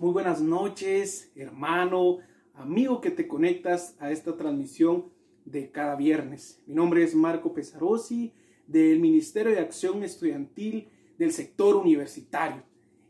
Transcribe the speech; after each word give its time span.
Muy 0.00 0.12
buenas 0.12 0.40
noches, 0.40 1.30
hermano, 1.36 2.20
amigo 2.54 3.02
que 3.02 3.10
te 3.10 3.28
conectas 3.28 3.96
a 3.98 4.10
esta 4.10 4.34
transmisión 4.34 5.10
de 5.44 5.70
cada 5.70 5.94
viernes. 5.94 6.62
Mi 6.66 6.72
nombre 6.72 7.02
es 7.02 7.14
Marco 7.14 7.52
Pesarosi 7.52 8.32
del 8.66 8.98
Ministerio 8.98 9.52
de 9.52 9.58
Acción 9.58 10.02
Estudiantil 10.02 10.88
del 11.18 11.32
sector 11.32 11.76
universitario. 11.76 12.62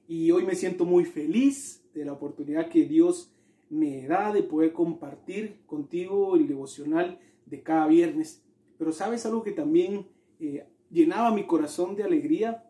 Y 0.09 0.33
hoy 0.33 0.45
me 0.45 0.57
siento 0.57 0.85
muy 0.85 1.05
feliz 1.05 1.81
de 1.95 2.05
la 2.05 2.13
oportunidad 2.13 2.69
que 2.69 2.85
Dios 2.87 3.33
me 3.69 4.09
da 4.09 4.33
de 4.33 4.43
poder 4.43 4.73
compartir 4.73 5.61
contigo 5.67 6.35
el 6.35 6.49
devocional 6.49 7.21
de 7.47 7.63
cada 7.63 7.87
viernes. 7.87 8.43
Pero 8.79 8.91
sabes 8.91 9.25
algo 9.27 9.45
que 9.45 9.53
también 9.53 10.09
eh, 10.41 10.67
llenaba 10.91 11.31
mi 11.31 11.47
corazón 11.47 11.95
de 11.95 12.03
alegría 12.03 12.69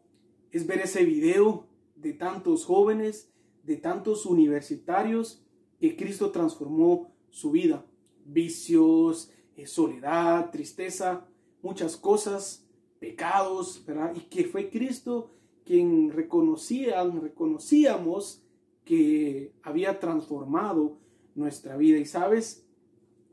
es 0.52 0.66
ver 0.66 0.80
ese 0.80 1.06
video 1.06 1.64
de 1.96 2.12
tantos 2.12 2.66
jóvenes, 2.66 3.29
de 3.70 3.76
tantos 3.76 4.26
universitarios 4.26 5.44
que 5.78 5.94
Cristo 5.94 6.32
transformó 6.32 7.14
su 7.30 7.52
vida. 7.52 7.86
Vicios, 8.24 9.30
eh, 9.54 9.64
soledad, 9.64 10.50
tristeza, 10.50 11.28
muchas 11.62 11.96
cosas, 11.96 12.66
pecados, 12.98 13.84
¿verdad? 13.86 14.12
Y 14.16 14.22
que 14.22 14.42
fue 14.42 14.70
Cristo 14.70 15.30
quien 15.64 16.10
reconocían, 16.10 17.22
reconocíamos 17.22 18.42
que 18.84 19.52
había 19.62 20.00
transformado 20.00 20.98
nuestra 21.36 21.76
vida. 21.76 21.98
Y 21.98 22.06
sabes, 22.06 22.66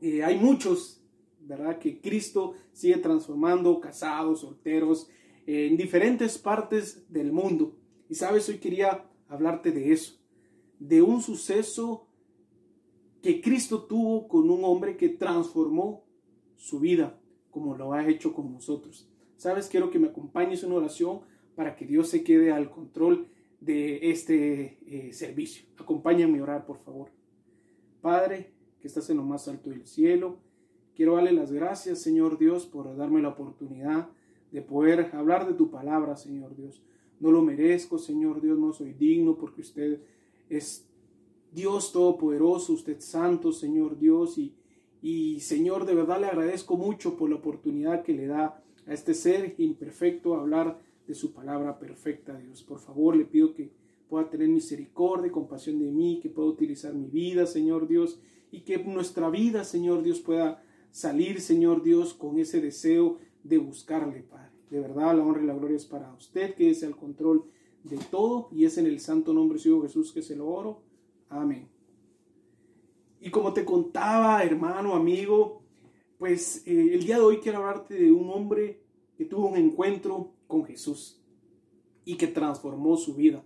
eh, 0.00 0.22
hay 0.22 0.38
muchos, 0.38 1.02
¿verdad? 1.40 1.80
Que 1.80 2.00
Cristo 2.00 2.54
sigue 2.72 2.98
transformando, 2.98 3.80
casados, 3.80 4.42
solteros, 4.42 5.10
en 5.46 5.76
diferentes 5.76 6.38
partes 6.38 7.10
del 7.12 7.32
mundo. 7.32 7.74
Y 8.08 8.14
sabes, 8.14 8.48
hoy 8.48 8.58
quería 8.58 9.04
hablarte 9.28 9.70
de 9.70 9.92
eso, 9.92 10.17
de 10.78 11.02
un 11.02 11.22
suceso 11.22 12.06
que 13.22 13.40
Cristo 13.40 13.82
tuvo 13.82 14.28
con 14.28 14.48
un 14.50 14.64
hombre 14.64 14.96
que 14.96 15.08
transformó 15.08 16.04
su 16.56 16.80
vida, 16.80 17.18
como 17.50 17.76
lo 17.76 17.92
ha 17.92 18.08
hecho 18.08 18.32
con 18.32 18.52
nosotros. 18.52 19.08
Sabes, 19.36 19.68
quiero 19.68 19.90
que 19.90 19.98
me 19.98 20.08
acompañes 20.08 20.62
en 20.62 20.72
oración 20.72 21.20
para 21.54 21.74
que 21.76 21.86
Dios 21.86 22.08
se 22.08 22.22
quede 22.22 22.52
al 22.52 22.70
control 22.70 23.28
de 23.60 24.10
este 24.10 24.78
eh, 24.86 25.12
servicio. 25.12 25.64
Acompáñame 25.76 26.38
a 26.38 26.42
orar, 26.42 26.66
por 26.66 26.78
favor. 26.78 27.10
Padre, 28.00 28.52
que 28.80 28.86
estás 28.86 29.10
en 29.10 29.16
lo 29.16 29.24
más 29.24 29.48
alto 29.48 29.70
del 29.70 29.86
cielo, 29.86 30.38
quiero 30.94 31.16
darle 31.16 31.32
las 31.32 31.52
gracias, 31.52 32.00
Señor 32.00 32.38
Dios, 32.38 32.66
por 32.66 32.96
darme 32.96 33.20
la 33.20 33.30
oportunidad 33.30 34.08
de 34.52 34.62
poder 34.62 35.10
hablar 35.14 35.46
de 35.46 35.54
tu 35.54 35.70
palabra, 35.70 36.16
Señor 36.16 36.56
Dios. 36.56 36.82
No 37.20 37.32
lo 37.32 37.42
merezco, 37.42 37.98
Señor 37.98 38.40
Dios, 38.40 38.58
no 38.58 38.72
soy 38.72 38.92
digno 38.92 39.36
porque 39.36 39.62
usted 39.62 40.00
es 40.48 40.86
Dios 41.52 41.92
todopoderoso, 41.92 42.72
usted 42.72 43.00
santo, 43.00 43.52
Señor 43.52 43.98
Dios, 43.98 44.38
y, 44.38 44.54
y 45.02 45.40
Señor, 45.40 45.86
de 45.86 45.94
verdad 45.94 46.20
le 46.20 46.26
agradezco 46.26 46.76
mucho 46.76 47.16
por 47.16 47.30
la 47.30 47.36
oportunidad 47.36 48.02
que 48.02 48.12
le 48.12 48.26
da 48.26 48.62
a 48.86 48.92
este 48.92 49.14
ser 49.14 49.54
imperfecto 49.58 50.34
a 50.34 50.40
hablar 50.40 50.80
de 51.06 51.14
su 51.14 51.32
palabra 51.32 51.78
perfecta, 51.78 52.36
Dios. 52.36 52.62
Por 52.62 52.80
favor, 52.80 53.16
le 53.16 53.24
pido 53.24 53.54
que 53.54 53.70
pueda 54.08 54.28
tener 54.28 54.48
misericordia, 54.48 55.32
compasión 55.32 55.78
de 55.78 55.90
mí, 55.90 56.20
que 56.22 56.30
pueda 56.30 56.48
utilizar 56.48 56.94
mi 56.94 57.08
vida, 57.08 57.46
Señor 57.46 57.88
Dios, 57.88 58.20
y 58.50 58.60
que 58.60 58.78
nuestra 58.78 59.30
vida, 59.30 59.64
Señor 59.64 60.02
Dios, 60.02 60.20
pueda 60.20 60.62
salir, 60.90 61.40
Señor 61.40 61.82
Dios, 61.82 62.14
con 62.14 62.38
ese 62.38 62.60
deseo 62.60 63.18
de 63.42 63.58
buscarle, 63.58 64.22
Padre. 64.22 64.48
De 64.70 64.80
verdad, 64.80 65.16
la 65.16 65.24
honra 65.24 65.42
y 65.42 65.46
la 65.46 65.54
gloria 65.54 65.76
es 65.76 65.86
para 65.86 66.12
usted, 66.14 66.54
que 66.54 66.70
es 66.70 66.82
el 66.82 66.96
control 66.96 67.44
de 67.84 67.96
todo, 67.96 68.48
y 68.52 68.64
es 68.64 68.78
en 68.78 68.86
el 68.86 69.00
santo 69.00 69.32
nombre 69.32 69.58
de 69.58 69.62
Señor 69.62 69.82
Jesús 69.82 70.12
que 70.12 70.22
se 70.22 70.36
lo 70.36 70.48
oro. 70.48 70.82
Amén. 71.28 71.68
Y 73.20 73.30
como 73.30 73.52
te 73.52 73.64
contaba, 73.64 74.42
hermano, 74.42 74.94
amigo, 74.94 75.62
pues 76.18 76.62
eh, 76.66 76.94
el 76.94 77.04
día 77.04 77.16
de 77.16 77.22
hoy 77.22 77.38
quiero 77.38 77.58
hablarte 77.58 77.94
de 77.94 78.12
un 78.12 78.30
hombre 78.30 78.80
que 79.16 79.24
tuvo 79.24 79.48
un 79.48 79.56
encuentro 79.56 80.32
con 80.46 80.64
Jesús 80.64 81.20
y 82.04 82.16
que 82.16 82.28
transformó 82.28 82.96
su 82.96 83.14
vida. 83.14 83.42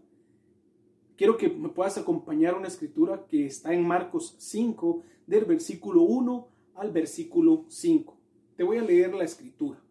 Quiero 1.17 1.37
que 1.37 1.49
me 1.49 1.69
puedas 1.69 1.99
acompañar 1.99 2.55
a 2.55 2.59
una 2.59 2.69
escritura 2.69 3.27
que 3.27 3.47
está 3.47 3.73
en 3.73 3.87
Marcos 3.87 4.35
5, 4.39 5.03
del 5.27 5.45
versículo 5.45 6.03
1 6.03 6.49
al 6.75 6.91
versículo 6.91 7.65
5. 7.69 8.17
Te 8.57 8.65
voy 8.65 8.79
a 8.79 8.83
leer 8.83 9.15
la 9.15 9.25
escritura. 9.25 9.83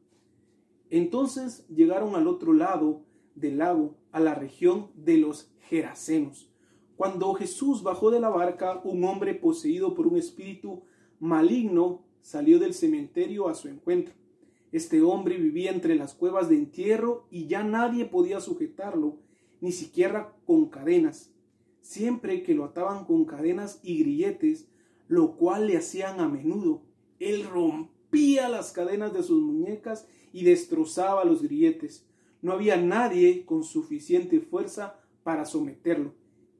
Entonces 0.90 1.66
llegaron 1.69 2.16
al 2.16 2.28
otro 2.28 2.53
lado 2.53 3.01
del 3.35 3.59
lago, 3.59 3.96
a 4.12 4.20
la 4.20 4.36
región 4.36 4.90
de 4.96 5.18
los 5.18 5.52
Gerasenos. 5.62 6.52
Cuando 6.96 7.34
Jesús 7.34 7.82
bajó 7.84 8.12
de 8.12 8.20
la 8.20 8.30
barca, 8.30 8.82
un 8.84 9.04
hombre 9.06 9.34
poseído 9.34 9.96
por 9.96 10.08
un 10.08 10.18
espíritu 10.18 10.84
maligno 11.20 12.04
salió 12.22 12.60
del 12.60 12.74
cementerio 12.74 13.48
a 13.48 13.56
su 13.56 13.68
encuentro. 13.68 14.14
Este 14.72 15.02
hombre 15.02 15.38
vivía 15.38 15.72
entre 15.72 15.96
las 15.96 16.14
cuevas 16.14 16.48
de 16.48 16.56
entierro 16.56 17.26
y 17.30 17.48
ya 17.48 17.64
nadie 17.64 18.06
podía 18.06 18.40
sujetarlo, 18.40 19.18
ni 19.60 19.72
siquiera 19.72 20.34
con 20.46 20.68
cadenas. 20.68 21.32
Siempre 21.82 22.44
que 22.44 22.54
lo 22.54 22.66
ataban 22.66 23.06
con 23.06 23.26
cadenas 23.26 23.80
y 23.84 24.00
grilletes, 24.00 24.68
lo 25.08 25.36
cual 25.36 25.68
le 25.68 25.78
hacían 25.78 26.20
a 26.20 26.30
menudo, 26.30 26.84
él 27.20 27.44
rompía 27.44 28.48
las 28.48 28.72
cadenas 28.72 29.14
de 29.14 29.24
sus 29.24 29.42
muñecas 29.42 30.08
y 30.32 30.44
destrozaba 30.44 31.26
los 31.26 31.42
grilletes. 31.42 32.06
No 32.41 32.53
había 32.53 32.78
nadie 32.78 33.46
con 33.46 33.63
suficiente 33.63 34.40
fuerza 34.40 35.00
para 35.24 35.46
someterlo. 35.46 36.13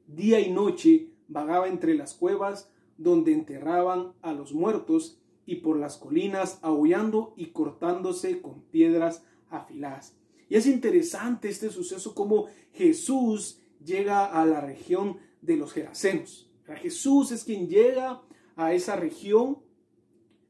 Día 0.06 0.40
y 0.40 0.50
noche 0.50 1.10
vagaba 1.28 1.68
entre 1.68 1.94
las 1.94 2.14
cuevas 2.14 2.70
donde 2.98 3.32
enterraban 3.32 4.12
a 4.22 4.32
los 4.32 4.52
muertos 4.52 5.18
y 5.46 5.56
por 5.56 5.78
las 5.78 5.96
colinas 5.96 6.58
aullando 6.62 7.34
y 7.36 7.46
cortándose 7.46 8.40
con 8.40 8.62
piedras 8.62 9.24
afiladas. 9.50 10.16
Y 10.48 10.56
es 10.56 10.66
interesante 10.66 11.48
este 11.48 11.70
suceso 11.70 12.14
como 12.14 12.46
Jesús 12.72 13.60
llega 13.84 14.26
a 14.26 14.44
la 14.46 14.60
región 14.60 15.18
de 15.40 15.56
los 15.56 15.72
Gerasenos. 15.72 16.48
Jesús 16.76 17.32
es 17.32 17.44
quien 17.44 17.68
llega 17.68 18.22
a 18.56 18.72
esa 18.72 18.96
región, 18.96 19.58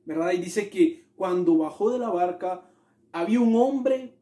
¿verdad? 0.04 0.32
Y 0.32 0.38
dice 0.38 0.70
que 0.70 1.06
cuando 1.16 1.56
bajó 1.56 1.90
de 1.90 1.98
la 1.98 2.10
barca 2.10 2.68
había 3.12 3.40
un 3.40 3.54
hombre 3.56 4.14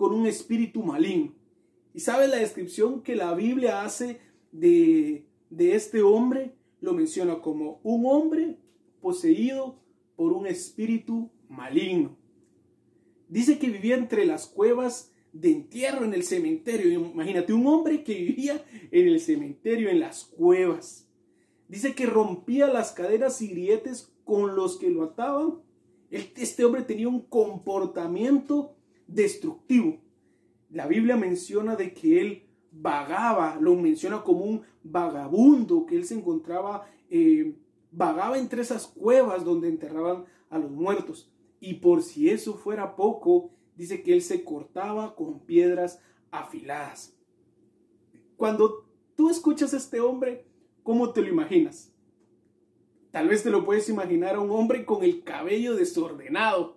con 0.00 0.14
un 0.14 0.26
espíritu 0.26 0.82
maligno. 0.82 1.34
Y 1.92 2.00
sabe 2.00 2.26
la 2.26 2.38
descripción 2.38 3.02
que 3.02 3.14
la 3.14 3.34
Biblia 3.34 3.84
hace 3.84 4.18
de, 4.50 5.26
de 5.50 5.74
este 5.74 6.00
hombre, 6.00 6.54
lo 6.80 6.94
menciona 6.94 7.42
como 7.42 7.82
un 7.82 8.06
hombre 8.06 8.56
poseído 9.02 9.78
por 10.16 10.32
un 10.32 10.46
espíritu 10.46 11.30
maligno. 11.50 12.16
Dice 13.28 13.58
que 13.58 13.68
vivía 13.68 13.94
entre 13.94 14.24
las 14.24 14.46
cuevas 14.46 15.12
de 15.34 15.50
entierro 15.50 16.06
en 16.06 16.14
el 16.14 16.22
cementerio. 16.22 16.90
Imagínate, 16.90 17.52
un 17.52 17.66
hombre 17.66 18.02
que 18.02 18.14
vivía 18.14 18.64
en 18.90 19.06
el 19.06 19.20
cementerio, 19.20 19.90
en 19.90 20.00
las 20.00 20.24
cuevas. 20.24 21.10
Dice 21.68 21.94
que 21.94 22.06
rompía 22.06 22.68
las 22.68 22.92
cadenas 22.92 23.42
y 23.42 23.48
grietes 23.48 24.10
con 24.24 24.56
los 24.56 24.78
que 24.78 24.88
lo 24.88 25.02
ataban. 25.02 25.60
Este 26.10 26.64
hombre 26.64 26.84
tenía 26.84 27.06
un 27.06 27.20
comportamiento 27.20 28.76
destructivo. 29.14 29.98
La 30.70 30.86
Biblia 30.86 31.16
menciona 31.16 31.76
de 31.76 31.92
que 31.92 32.20
él 32.20 32.46
vagaba, 32.70 33.56
lo 33.60 33.74
menciona 33.74 34.22
como 34.22 34.44
un 34.44 34.62
vagabundo, 34.82 35.86
que 35.86 35.96
él 35.96 36.04
se 36.04 36.14
encontraba 36.14 36.86
eh, 37.08 37.56
vagaba 37.90 38.38
entre 38.38 38.62
esas 38.62 38.86
cuevas 38.86 39.44
donde 39.44 39.68
enterraban 39.68 40.24
a 40.48 40.58
los 40.58 40.70
muertos. 40.70 41.30
Y 41.58 41.74
por 41.74 42.02
si 42.02 42.30
eso 42.30 42.54
fuera 42.54 42.96
poco, 42.96 43.50
dice 43.76 44.02
que 44.02 44.14
él 44.14 44.22
se 44.22 44.44
cortaba 44.44 45.14
con 45.14 45.40
piedras 45.40 46.00
afiladas. 46.30 47.16
Cuando 48.36 48.86
tú 49.16 49.28
escuchas 49.28 49.74
a 49.74 49.76
este 49.76 50.00
hombre, 50.00 50.46
¿cómo 50.82 51.12
te 51.12 51.20
lo 51.20 51.28
imaginas? 51.28 51.92
Tal 53.10 53.28
vez 53.28 53.42
te 53.42 53.50
lo 53.50 53.64
puedes 53.64 53.88
imaginar 53.88 54.36
a 54.36 54.40
un 54.40 54.50
hombre 54.50 54.84
con 54.86 55.02
el 55.02 55.24
cabello 55.24 55.74
desordenado, 55.74 56.76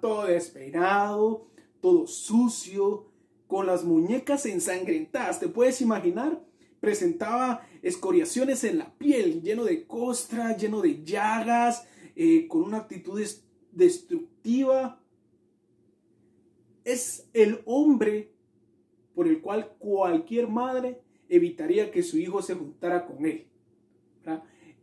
Todo 0.00 0.26
despeinado, 0.26 1.46
todo 1.80 2.06
sucio, 2.06 3.06
con 3.46 3.66
las 3.66 3.84
muñecas 3.84 4.46
ensangrentadas. 4.46 5.40
¿Te 5.40 5.48
puedes 5.48 5.80
imaginar? 5.80 6.40
presentaba 6.80 7.66
escoriaciones 7.82 8.64
en 8.64 8.78
la 8.78 8.92
piel, 8.96 9.42
lleno 9.42 9.64
de 9.64 9.86
costra, 9.86 10.56
lleno 10.56 10.80
de 10.80 11.04
llagas, 11.04 11.86
eh, 12.16 12.48
con 12.48 12.62
una 12.62 12.78
actitud 12.78 13.22
destructiva. 13.72 15.00
Es 16.84 17.28
el 17.34 17.60
hombre 17.66 18.32
por 19.14 19.28
el 19.28 19.40
cual 19.40 19.74
cualquier 19.78 20.48
madre 20.48 21.00
evitaría 21.28 21.90
que 21.90 22.02
su 22.02 22.18
hijo 22.18 22.42
se 22.42 22.54
juntara 22.54 23.06
con 23.06 23.24
él. 23.26 23.46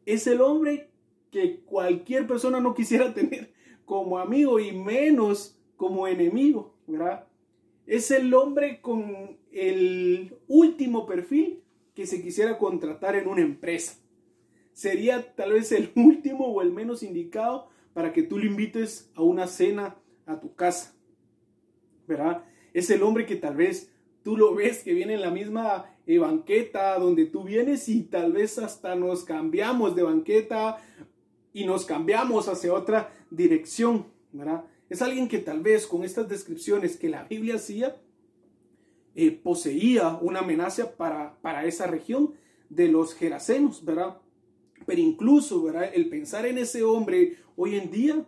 Es 0.06 0.28
el 0.28 0.40
hombre 0.40 0.90
que 1.32 1.62
cualquier 1.62 2.28
persona 2.28 2.60
no 2.62 2.74
quisiera 2.74 3.14
tener 3.14 3.52
como 3.88 4.20
amigo 4.20 4.60
y 4.60 4.74
menos 4.74 5.58
como 5.78 6.10
enemigo. 6.10 6.76
Es 7.86 8.12
el 8.12 8.34
hombre 8.34 8.82
con 8.82 9.38
el 9.50 10.38
último 10.50 11.06
perfil 11.08 11.64
que 11.96 12.06
se 12.06 12.22
quisiera 12.22 12.58
contratar 12.58 13.16
en 13.16 13.30
una 13.30 13.42
empresa. 13.42 13.98
Sería 14.74 15.34
tal 15.36 15.54
vez 15.54 15.72
el 15.72 15.94
último 15.96 16.48
o 16.48 16.62
el 16.62 16.74
menos 16.74 17.02
indicado 17.02 17.70
para 17.94 18.12
que 18.12 18.24
tú 18.24 18.38
le 18.38 18.48
invites 18.48 19.10
a 19.16 19.24
una 19.24 19.48
cena 19.48 19.96
a 20.26 20.38
tu 20.42 20.54
casa. 20.54 20.94
¿Verdad? 22.08 22.44
Es 22.74 22.90
el 22.90 23.02
hombre 23.04 23.26
que 23.26 23.38
tal 23.38 23.56
vez 23.56 23.94
tú 24.22 24.36
lo 24.36 24.54
ves 24.54 24.84
que 24.84 24.94
viene 24.94 25.14
en 25.14 25.22
la 25.22 25.32
misma 25.32 25.96
eh, 26.06 26.18
banqueta 26.18 27.00
donde 27.00 27.26
tú 27.26 27.46
vienes 27.46 27.88
y 27.88 28.04
tal 28.04 28.34
vez 28.34 28.60
hasta 28.60 28.96
nos 28.96 29.24
cambiamos 29.24 29.96
de 29.96 30.04
banqueta 30.04 30.78
y 31.58 31.66
nos 31.66 31.86
cambiamos 31.86 32.48
hacia 32.50 32.72
otra 32.72 33.12
dirección, 33.32 34.06
¿verdad? 34.32 34.66
Es 34.90 35.02
alguien 35.02 35.28
que 35.28 35.40
tal 35.40 35.62
vez 35.62 35.88
con 35.88 36.04
estas 36.04 36.30
descripciones 36.30 36.98
que 36.98 37.10
la 37.10 37.24
Biblia 37.24 37.56
hacía, 37.56 38.00
eh, 39.16 39.32
poseía 39.32 40.20
una 40.22 40.42
amenaza 40.42 40.96
para, 40.96 41.36
para 41.42 41.66
esa 41.66 41.88
región 41.88 42.36
de 42.70 42.90
los 42.90 43.16
gerasenos, 43.16 43.84
¿verdad? 43.84 44.20
Pero 44.86 45.02
incluso, 45.02 45.64
¿verdad? 45.64 45.90
El 45.92 46.10
pensar 46.10 46.46
en 46.46 46.60
ese 46.60 46.84
hombre 46.84 47.38
hoy 47.56 47.76
en 47.76 47.90
día, 47.90 48.24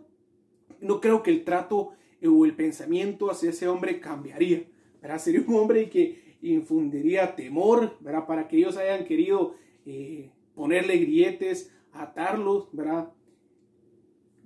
no 0.80 1.00
creo 1.00 1.22
que 1.22 1.30
el 1.30 1.44
trato 1.44 1.92
eh, 2.20 2.26
o 2.26 2.44
el 2.44 2.56
pensamiento 2.56 3.30
hacia 3.30 3.50
ese 3.50 3.68
hombre 3.68 4.00
cambiaría, 4.00 4.64
¿verdad? 5.00 5.20
Sería 5.20 5.44
un 5.46 5.54
hombre 5.54 5.88
que 5.88 6.36
infundiría 6.42 7.36
temor, 7.36 7.96
¿verdad? 8.00 8.26
Para 8.26 8.48
que 8.48 8.56
ellos 8.56 8.76
hayan 8.76 9.04
querido 9.04 9.54
eh, 9.86 10.32
ponerle 10.56 10.96
grietes, 10.96 11.72
atarlos, 11.92 12.68
¿verdad? 12.72 13.12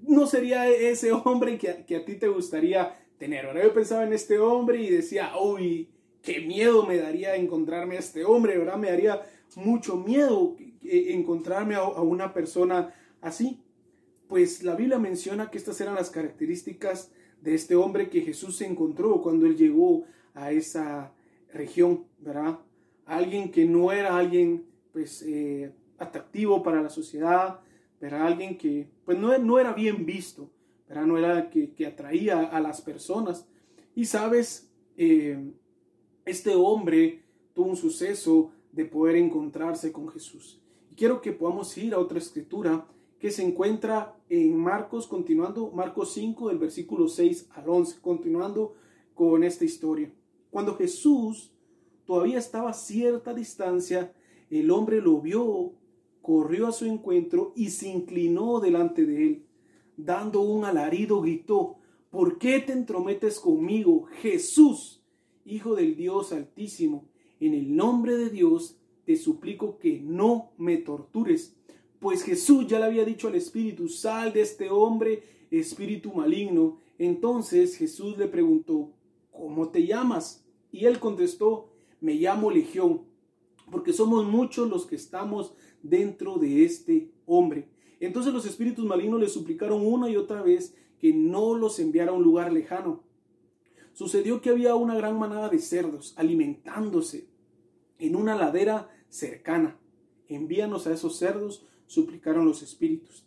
No 0.06 0.26
sería 0.26 0.68
ese 0.68 1.12
hombre 1.12 1.58
que, 1.58 1.84
que 1.86 1.96
a 1.96 2.04
ti 2.04 2.16
te 2.16 2.28
gustaría 2.28 2.96
tener, 3.18 3.46
¿verdad? 3.46 3.62
Yo 3.64 3.74
pensaba 3.74 4.04
en 4.04 4.12
este 4.12 4.38
hombre 4.38 4.82
y 4.82 4.90
decía, 4.90 5.32
uy, 5.40 5.88
qué 6.22 6.40
miedo 6.40 6.86
me 6.86 6.96
daría 6.96 7.36
encontrarme 7.36 7.96
a 7.96 8.00
este 8.00 8.24
hombre, 8.24 8.58
¿verdad? 8.58 8.76
Me 8.76 8.90
daría 8.90 9.22
mucho 9.56 9.96
miedo 9.96 10.56
encontrarme 10.82 11.74
a, 11.74 11.84
una 11.84 12.32
persona 12.32 12.92
así. 13.20 13.60
Pues 14.28 14.62
la 14.62 14.74
Biblia 14.74 14.98
menciona 14.98 15.50
que 15.50 15.58
estas 15.58 15.80
eran 15.80 15.94
las 15.94 16.10
características 16.10 17.10
de 17.40 17.54
este 17.54 17.76
hombre 17.76 18.08
que 18.08 18.22
Jesús 18.22 18.56
se 18.56 18.66
encontró 18.66 19.20
cuando 19.20 19.46
él 19.46 19.56
llegó 19.56 20.04
a 20.32 20.50
esa 20.50 21.12
región, 21.52 22.06
¿verdad? 22.18 22.58
Alguien 23.04 23.50
que 23.50 23.66
no 23.66 23.92
era 23.92 24.16
alguien, 24.16 24.64
pues, 24.92 25.22
eh, 25.22 25.72
atractivo 25.98 26.62
para 26.62 26.82
la 26.82 26.88
sociedad, 26.88 27.60
era 28.06 28.26
alguien 28.26 28.56
que, 28.58 28.88
pues, 29.04 29.18
no, 29.18 29.36
no 29.38 29.58
era 29.58 29.72
bien 29.72 30.04
visto, 30.04 30.50
¿verdad? 30.88 31.06
No 31.06 31.18
era 31.18 31.50
que, 31.50 31.72
que 31.72 31.86
atraía 31.86 32.40
a 32.40 32.60
las 32.60 32.80
personas. 32.82 33.46
Y 33.94 34.04
sabes, 34.06 34.70
eh, 34.96 35.52
este 36.24 36.54
hombre 36.54 37.22
tuvo 37.54 37.70
un 37.70 37.76
suceso 37.76 38.52
de 38.72 38.84
poder 38.84 39.16
encontrarse 39.16 39.92
con 39.92 40.08
Jesús. 40.08 40.60
Y 40.90 40.94
quiero 40.94 41.20
que 41.20 41.32
podamos 41.32 41.76
ir 41.78 41.94
a 41.94 41.98
otra 41.98 42.18
escritura 42.18 42.86
que 43.18 43.30
se 43.30 43.42
encuentra 43.42 44.16
en 44.28 44.56
Marcos, 44.56 45.06
continuando, 45.06 45.70
Marcos 45.70 46.12
5, 46.12 46.48
del 46.48 46.58
versículo 46.58 47.08
6 47.08 47.48
al 47.52 47.68
11, 47.68 48.00
continuando 48.00 48.74
con 49.14 49.44
esta 49.44 49.64
historia. 49.64 50.12
Cuando 50.50 50.76
Jesús 50.76 51.52
todavía 52.04 52.38
estaba 52.38 52.70
a 52.70 52.74
cierta 52.74 53.32
distancia, 53.32 54.12
el 54.50 54.70
hombre 54.70 55.00
lo 55.00 55.20
vio, 55.20 55.72
corrió 56.24 56.68
a 56.68 56.72
su 56.72 56.86
encuentro 56.86 57.52
y 57.54 57.68
se 57.68 57.88
inclinó 57.88 58.58
delante 58.58 59.04
de 59.04 59.26
él. 59.26 59.46
Dando 59.98 60.40
un 60.40 60.64
alarido, 60.64 61.20
gritó, 61.20 61.76
¿por 62.08 62.38
qué 62.38 62.60
te 62.60 62.72
entrometes 62.72 63.38
conmigo, 63.38 64.06
Jesús, 64.22 65.02
Hijo 65.44 65.74
del 65.74 65.94
Dios 65.94 66.32
Altísimo? 66.32 67.04
en 67.40 67.52
el 67.52 67.76
nombre 67.76 68.16
de 68.16 68.30
Dios, 68.30 68.78
te 69.04 69.16
suplico 69.16 69.78
que 69.78 70.00
no 70.00 70.52
me 70.56 70.78
tortures. 70.78 71.54
Pues 72.00 72.22
Jesús 72.22 72.66
ya 72.66 72.78
le 72.78 72.86
había 72.86 73.04
dicho 73.04 73.28
al 73.28 73.34
espíritu, 73.34 73.88
sal 73.88 74.32
de 74.32 74.40
este 74.40 74.70
hombre, 74.70 75.22
espíritu 75.50 76.10
maligno. 76.14 76.78
Entonces 76.98 77.76
Jesús 77.76 78.16
le 78.16 78.28
preguntó, 78.28 78.92
¿cómo 79.30 79.68
te 79.68 79.86
llamas? 79.86 80.42
Y 80.72 80.86
él 80.86 80.98
contestó, 81.00 81.68
me 82.00 82.14
llamo 82.14 82.50
Legión, 82.50 83.02
porque 83.74 83.92
somos 83.92 84.24
muchos 84.24 84.70
los 84.70 84.86
que 84.86 84.94
estamos 84.94 85.52
dentro 85.82 86.36
de 86.36 86.64
este 86.64 87.10
hombre. 87.26 87.66
Entonces 87.98 88.32
los 88.32 88.46
espíritus 88.46 88.84
malignos 88.84 89.18
le 89.18 89.28
suplicaron 89.28 89.84
una 89.84 90.08
y 90.08 90.16
otra 90.16 90.42
vez 90.42 90.76
que 91.00 91.12
no 91.12 91.56
los 91.56 91.80
enviara 91.80 92.12
a 92.12 92.14
un 92.14 92.22
lugar 92.22 92.52
lejano. 92.52 93.02
Sucedió 93.92 94.40
que 94.40 94.50
había 94.50 94.76
una 94.76 94.94
gran 94.94 95.18
manada 95.18 95.48
de 95.48 95.58
cerdos 95.58 96.14
alimentándose 96.16 97.26
en 97.98 98.14
una 98.14 98.36
ladera 98.36 98.88
cercana. 99.08 99.76
Envíanos 100.28 100.86
a 100.86 100.92
esos 100.92 101.16
cerdos, 101.16 101.66
suplicaron 101.88 102.46
los 102.46 102.62
espíritus. 102.62 103.26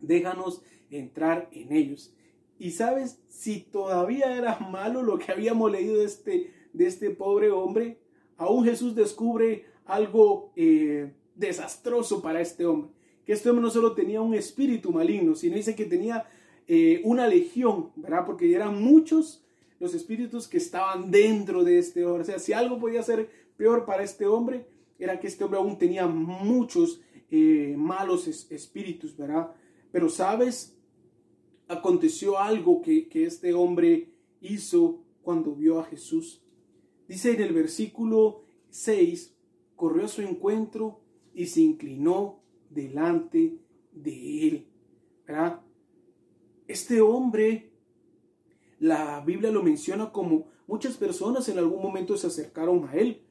Déjanos 0.00 0.60
entrar 0.90 1.50
en 1.52 1.70
ellos. 1.70 2.12
Y 2.58 2.72
sabes, 2.72 3.20
si 3.28 3.60
todavía 3.60 4.36
era 4.36 4.58
malo 4.58 5.04
lo 5.04 5.20
que 5.20 5.30
habíamos 5.30 5.70
leído 5.70 5.98
de 5.98 6.04
este, 6.04 6.52
de 6.72 6.86
este 6.88 7.10
pobre 7.10 7.52
hombre, 7.52 8.00
aún 8.38 8.64
Jesús 8.64 8.96
descubre 8.96 9.67
algo 9.88 10.52
eh, 10.54 11.12
desastroso 11.34 12.22
para 12.22 12.40
este 12.40 12.66
hombre. 12.66 12.90
Que 13.24 13.32
este 13.32 13.50
hombre 13.50 13.62
no 13.64 13.70
solo 13.70 13.94
tenía 13.94 14.20
un 14.20 14.34
espíritu 14.34 14.92
maligno, 14.92 15.34
sino 15.34 15.56
dice 15.56 15.74
que 15.74 15.86
tenía 15.86 16.26
eh, 16.66 17.00
una 17.04 17.26
legión, 17.26 17.90
¿verdad? 17.96 18.24
Porque 18.24 18.54
eran 18.54 18.80
muchos 18.80 19.42
los 19.80 19.94
espíritus 19.94 20.46
que 20.46 20.58
estaban 20.58 21.10
dentro 21.10 21.64
de 21.64 21.78
este 21.78 22.04
hombre. 22.04 22.22
O 22.22 22.26
sea, 22.26 22.38
si 22.38 22.52
algo 22.52 22.78
podía 22.78 23.02
ser 23.02 23.30
peor 23.56 23.84
para 23.84 24.02
este 24.02 24.26
hombre, 24.26 24.66
era 24.98 25.18
que 25.18 25.26
este 25.26 25.44
hombre 25.44 25.58
aún 25.58 25.78
tenía 25.78 26.06
muchos 26.06 27.00
eh, 27.30 27.74
malos 27.76 28.26
espíritus, 28.50 29.16
¿verdad? 29.16 29.52
Pero 29.90 30.08
sabes, 30.10 30.76
aconteció 31.66 32.38
algo 32.38 32.82
que, 32.82 33.08
que 33.08 33.24
este 33.24 33.54
hombre 33.54 34.10
hizo 34.40 35.00
cuando 35.22 35.54
vio 35.54 35.80
a 35.80 35.84
Jesús. 35.84 36.42
Dice 37.06 37.32
en 37.32 37.40
el 37.40 37.54
versículo 37.54 38.42
6, 38.70 39.37
corrió 39.78 40.04
a 40.04 40.08
su 40.08 40.20
encuentro 40.20 41.00
y 41.32 41.46
se 41.46 41.62
inclinó 41.62 42.42
delante 42.68 43.56
de 43.92 44.48
él. 44.48 44.66
¿verdad? 45.26 45.62
Este 46.66 47.00
hombre 47.00 47.68
la 48.80 49.20
Biblia 49.20 49.50
lo 49.50 49.62
menciona 49.62 50.12
como 50.12 50.46
muchas 50.66 50.96
personas 50.96 51.48
en 51.48 51.58
algún 51.58 51.82
momento 51.82 52.16
se 52.16 52.26
acercaron 52.26 52.88
a 52.88 52.94
él, 52.94 53.22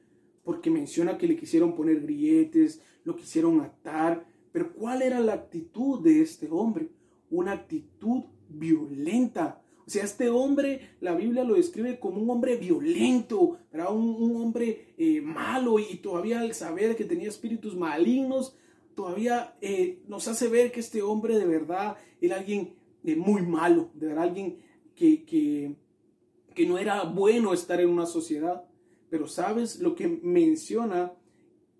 porque 0.44 0.70
menciona 0.70 1.18
que 1.18 1.28
le 1.28 1.36
quisieron 1.36 1.74
poner 1.74 2.02
grilletes, 2.02 2.80
lo 3.04 3.16
quisieron 3.16 3.60
atar, 3.60 4.26
pero 4.52 4.72
¿cuál 4.72 5.02
era 5.02 5.20
la 5.20 5.34
actitud 5.34 6.02
de 6.02 6.20
este 6.22 6.48
hombre? 6.50 6.90
Una 7.30 7.52
actitud 7.52 8.24
violenta. 8.48 9.62
O 9.88 9.90
sea, 9.90 10.04
este 10.04 10.28
hombre, 10.28 10.96
la 11.00 11.14
Biblia 11.14 11.44
lo 11.44 11.54
describe 11.54 11.98
como 11.98 12.20
un 12.20 12.28
hombre 12.28 12.56
violento, 12.56 13.56
era 13.72 13.88
un, 13.88 14.36
hombre 14.36 14.92
eh, 14.98 15.22
malo 15.22 15.78
y 15.78 15.96
todavía 15.96 16.40
al 16.40 16.52
saber 16.52 16.94
que 16.94 17.06
tenía 17.06 17.30
espíritus 17.30 17.74
malignos, 17.74 18.54
todavía 18.94 19.56
eh, 19.62 20.02
nos 20.06 20.28
hace 20.28 20.48
ver 20.48 20.72
que 20.72 20.80
este 20.80 21.00
hombre 21.00 21.38
de 21.38 21.46
verdad 21.46 21.96
era 22.20 22.36
alguien 22.36 22.74
eh, 23.02 23.16
muy 23.16 23.40
malo, 23.40 23.88
de 23.94 24.08
verdad 24.08 24.24
alguien 24.24 24.58
que, 24.94 25.24
que, 25.24 26.66
no 26.66 26.76
era 26.76 27.04
bueno 27.04 27.54
estar 27.54 27.80
en 27.80 27.88
una 27.88 28.04
sociedad. 28.04 28.66
Pero 29.08 29.26
sabes 29.26 29.78
lo 29.78 29.94
que 29.94 30.06
menciona 30.06 31.14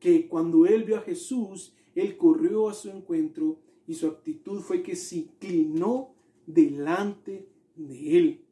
que 0.00 0.28
cuando 0.28 0.64
él 0.64 0.84
vio 0.84 0.96
a 0.96 1.02
Jesús, 1.02 1.74
él 1.94 2.16
corrió 2.16 2.70
a 2.70 2.74
su 2.74 2.88
encuentro 2.88 3.58
y 3.86 3.92
su 3.92 4.06
actitud 4.06 4.62
fue 4.62 4.82
que 4.82 4.96
se 4.96 5.16
inclinó 5.16 6.14
delante 6.46 7.32
de 7.32 7.57
él. 7.78 8.44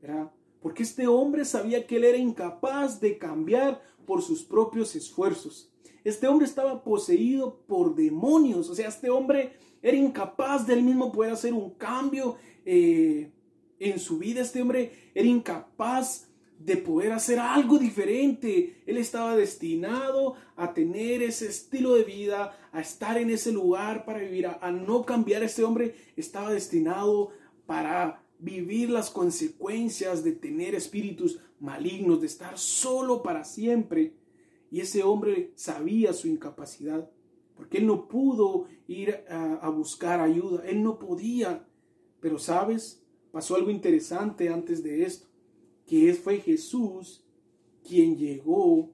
¿verdad? 0.00 0.30
Porque 0.60 0.82
este 0.82 1.06
hombre 1.06 1.44
sabía 1.44 1.86
que 1.86 1.96
él 1.96 2.04
era 2.04 2.18
incapaz 2.18 3.00
de 3.00 3.18
cambiar 3.18 3.82
por 4.06 4.22
sus 4.22 4.42
propios 4.42 4.96
esfuerzos. 4.96 5.70
Este 6.04 6.26
hombre 6.26 6.46
estaba 6.46 6.82
poseído 6.82 7.60
por 7.66 7.94
demonios. 7.94 8.68
O 8.68 8.74
sea, 8.74 8.88
este 8.88 9.10
hombre 9.10 9.52
era 9.80 9.96
incapaz 9.96 10.66
de 10.66 10.74
él 10.74 10.82
mismo 10.82 11.12
poder 11.12 11.32
hacer 11.32 11.52
un 11.52 11.70
cambio 11.70 12.36
eh, 12.64 13.30
en 13.82 13.98
su 13.98 14.18
vida 14.18 14.40
este 14.40 14.62
hombre 14.62 15.10
era 15.14 15.26
incapaz 15.26 16.28
de 16.58 16.76
poder 16.76 17.10
hacer 17.10 17.40
algo 17.40 17.78
diferente. 17.78 18.80
Él 18.86 18.96
estaba 18.96 19.34
destinado 19.34 20.36
a 20.54 20.72
tener 20.72 21.22
ese 21.22 21.48
estilo 21.48 21.94
de 21.94 22.04
vida, 22.04 22.56
a 22.70 22.80
estar 22.80 23.18
en 23.18 23.30
ese 23.30 23.50
lugar 23.50 24.04
para 24.04 24.20
vivir, 24.20 24.46
a, 24.46 24.70
no 24.70 25.04
cambiar. 25.04 25.42
Este 25.42 25.64
hombre 25.64 25.96
estaba 26.16 26.52
destinado 26.52 27.30
para 27.66 28.21
vivir 28.42 28.90
las 28.90 29.08
consecuencias 29.08 30.24
de 30.24 30.32
tener 30.32 30.74
espíritus 30.74 31.38
malignos, 31.60 32.20
de 32.20 32.26
estar 32.26 32.58
solo 32.58 33.22
para 33.22 33.44
siempre. 33.44 34.16
Y 34.68 34.80
ese 34.80 35.04
hombre 35.04 35.52
sabía 35.54 36.12
su 36.12 36.26
incapacidad, 36.26 37.08
porque 37.54 37.78
él 37.78 37.86
no 37.86 38.08
pudo 38.08 38.66
ir 38.88 39.24
a, 39.28 39.68
buscar 39.70 40.20
ayuda, 40.20 40.64
él 40.66 40.82
no 40.82 40.98
podía. 40.98 41.68
Pero 42.18 42.38
sabes, 42.38 43.04
pasó 43.30 43.54
algo 43.54 43.70
interesante 43.70 44.48
antes 44.48 44.82
de 44.82 45.04
esto, 45.04 45.28
que 45.86 46.12
fue 46.14 46.40
Jesús 46.40 47.24
quien 47.86 48.16
llegó 48.16 48.92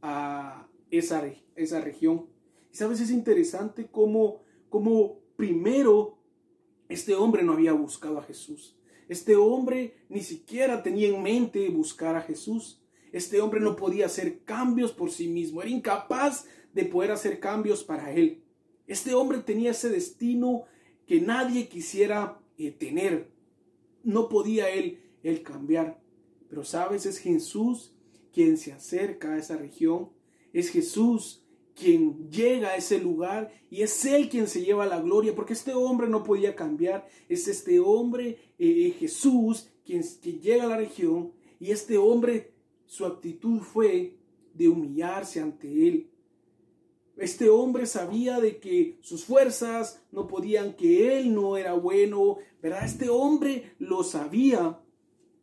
a, 0.00 0.66
esa, 0.90 1.30
esa 1.56 1.80
región. 1.82 2.26
Y 2.72 2.76
sabes, 2.76 3.00
es 3.00 3.10
interesante 3.10 3.86
cómo 3.90 4.40
primero 5.36 6.16
este 6.88 7.14
hombre 7.14 7.42
no 7.42 7.52
había 7.52 7.74
buscado 7.74 8.18
a 8.18 8.22
Jesús. 8.22 8.77
Este 9.08 9.36
hombre 9.36 9.94
ni 10.08 10.20
siquiera 10.20 10.82
tenía 10.82 11.08
en 11.08 11.22
mente 11.22 11.68
buscar 11.70 12.16
a 12.16 12.22
Jesús. 12.22 12.80
Este 13.10 13.40
hombre 13.40 13.60
no 13.60 13.74
podía 13.74 14.06
hacer 14.06 14.40
cambios 14.44 14.92
por 14.92 15.10
sí 15.10 15.28
mismo. 15.28 15.62
Era 15.62 15.70
incapaz 15.70 16.46
de 16.74 16.84
poder 16.84 17.12
hacer 17.12 17.40
cambios 17.40 17.82
para 17.82 18.12
él. 18.12 18.42
Este 18.86 19.14
hombre 19.14 19.38
tenía 19.38 19.70
ese 19.70 19.88
destino 19.88 20.64
que 21.06 21.20
nadie 21.20 21.68
quisiera 21.68 22.38
eh, 22.58 22.70
tener. 22.70 23.30
No 24.04 24.28
podía 24.28 24.68
él, 24.70 25.00
él 25.22 25.42
cambiar. 25.42 26.00
Pero 26.48 26.64
sabes, 26.64 27.06
es 27.06 27.18
Jesús 27.18 27.94
quien 28.32 28.58
se 28.58 28.72
acerca 28.72 29.32
a 29.32 29.38
esa 29.38 29.56
región. 29.56 30.10
Es 30.52 30.70
Jesús 30.70 31.44
quien 31.78 32.30
llega 32.30 32.70
a 32.70 32.76
ese 32.76 32.98
lugar 32.98 33.52
y 33.70 33.82
es 33.82 34.04
Él 34.04 34.28
quien 34.28 34.48
se 34.48 34.62
lleva 34.62 34.86
la 34.86 35.00
gloria, 35.00 35.34
porque 35.34 35.52
este 35.52 35.74
hombre 35.74 36.08
no 36.08 36.24
podía 36.24 36.56
cambiar, 36.56 37.06
es 37.28 37.46
este 37.48 37.78
hombre 37.78 38.38
eh, 38.58 38.94
Jesús 38.98 39.68
quien, 39.84 40.02
quien 40.20 40.40
llega 40.40 40.64
a 40.64 40.68
la 40.68 40.76
región 40.76 41.32
y 41.60 41.70
este 41.70 41.98
hombre, 41.98 42.52
su 42.86 43.04
actitud 43.04 43.60
fue 43.60 44.16
de 44.54 44.68
humillarse 44.68 45.40
ante 45.40 45.88
Él. 45.88 46.10
Este 47.16 47.48
hombre 47.48 47.86
sabía 47.86 48.40
de 48.40 48.58
que 48.58 48.98
sus 49.00 49.24
fuerzas 49.24 50.00
no 50.12 50.28
podían, 50.28 50.74
que 50.74 51.18
Él 51.18 51.34
no 51.34 51.56
era 51.56 51.74
bueno, 51.74 52.38
¿verdad? 52.62 52.84
Este 52.84 53.08
hombre 53.08 53.74
lo 53.78 54.04
sabía 54.04 54.80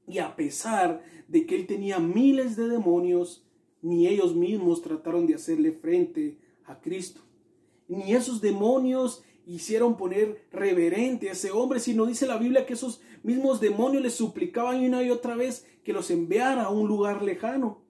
y 0.07 0.19
a 0.19 0.35
pesar 0.35 1.03
de 1.27 1.45
que 1.45 1.55
Él 1.55 1.67
tenía 1.67 1.99
miles 1.99 2.55
de 2.55 2.69
demonios, 2.69 3.44
ni 3.85 4.07
ellos 4.07 4.35
mismos 4.35 4.81
trataron 4.81 5.27
de 5.27 5.35
hacerle 5.35 5.71
frente 5.71 6.39
a 6.65 6.81
Cristo. 6.81 7.21
Ni 7.87 8.13
esos 8.13 8.41
demonios 8.41 9.21
hicieron 9.45 9.95
poner 9.95 10.43
reverente 10.51 11.29
a 11.29 11.33
ese 11.33 11.51
hombre, 11.51 11.79
sino 11.79 12.07
dice 12.07 12.25
la 12.25 12.37
Biblia 12.37 12.65
que 12.65 12.73
esos 12.73 12.99
mismos 13.21 13.61
demonios 13.61 14.01
le 14.01 14.09
suplicaban 14.09 14.83
una 14.83 15.03
y 15.03 15.11
otra 15.11 15.35
vez 15.35 15.67
que 15.83 15.93
los 15.93 16.09
enviara 16.09 16.63
a 16.63 16.71
un 16.71 16.87
lugar 16.87 17.21
lejano. 17.21 17.83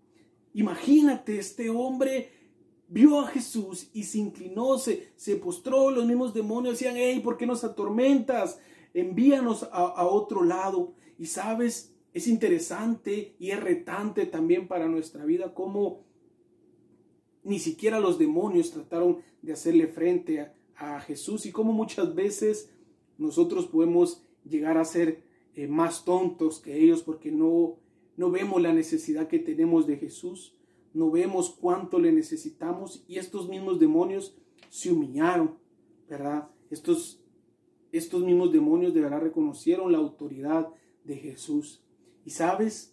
Imagínate, 0.53 1.39
este 1.39 1.69
hombre 1.69 2.29
vio 2.89 3.21
a 3.21 3.27
Jesús 3.27 3.89
y 3.93 4.03
se 4.03 4.17
inclinó, 4.17 4.77
se, 4.77 5.13
se 5.15 5.37
postró, 5.37 5.91
los 5.91 6.05
mismos 6.05 6.33
demonios 6.33 6.73
decían, 6.73 6.95
hey, 6.97 7.21
¿por 7.23 7.37
qué 7.37 7.45
nos 7.45 7.63
atormentas? 7.63 8.59
Envíanos 8.93 9.63
a, 9.63 9.67
a 9.67 10.05
otro 10.07 10.43
lado. 10.43 10.91
Y 11.17 11.27
sabes, 11.27 11.94
es 12.15 12.27
interesante 12.29 13.35
y 13.39 13.51
es 13.51 13.61
retante 13.61 14.25
también 14.25 14.69
para 14.69 14.87
nuestra 14.87 15.25
vida 15.25 15.53
cómo 15.53 16.05
ni 17.43 17.59
siquiera 17.59 17.99
los 17.99 18.17
demonios 18.17 18.71
trataron 18.71 19.17
de 19.41 19.51
hacerle 19.51 19.87
frente 19.87 20.53
a, 20.77 20.99
Jesús 21.01 21.45
y 21.45 21.51
cómo 21.51 21.73
muchas 21.73 22.15
veces 22.15 22.69
nosotros 23.17 23.67
podemos 23.67 24.23
llegar 24.43 24.77
a 24.77 24.85
ser 24.85 25.23
eh, 25.55 25.67
más 25.67 26.03
tontos 26.03 26.59
que 26.59 26.77
ellos 26.81 27.01
porque 27.01 27.31
no, 27.31 27.77
no 28.17 28.31
vemos 28.31 28.61
la 28.61 28.73
necesidad 28.73 29.27
que 29.27 29.39
tenemos 29.39 29.85
de 29.85 29.97
Jesús, 29.97 30.55
no 30.93 31.11
vemos 31.11 31.49
cuánto 31.49 31.99
le 31.99 32.13
necesitamos 32.13 33.03
y 33.09 33.17
estos 33.17 33.49
mismos 33.49 33.79
demonios 33.79 34.37
se 34.69 34.91
humillaron, 34.91 35.57
¿verdad? 36.09 36.49
Estos, 36.69 37.21
estos 37.91 38.23
mismos 38.23 38.51
demonios 38.53 38.93
de 38.93 39.01
verdad 39.01 39.21
reconocieron 39.21 39.91
la 39.91 39.97
autoridad 39.97 40.69
de 41.03 41.17
Jesús. 41.17 41.84
Y 42.25 42.31
sabes, 42.31 42.91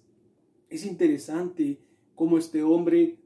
es 0.69 0.85
interesante 0.85 1.81
cómo 2.15 2.37
este 2.37 2.63
hombre 2.63 3.17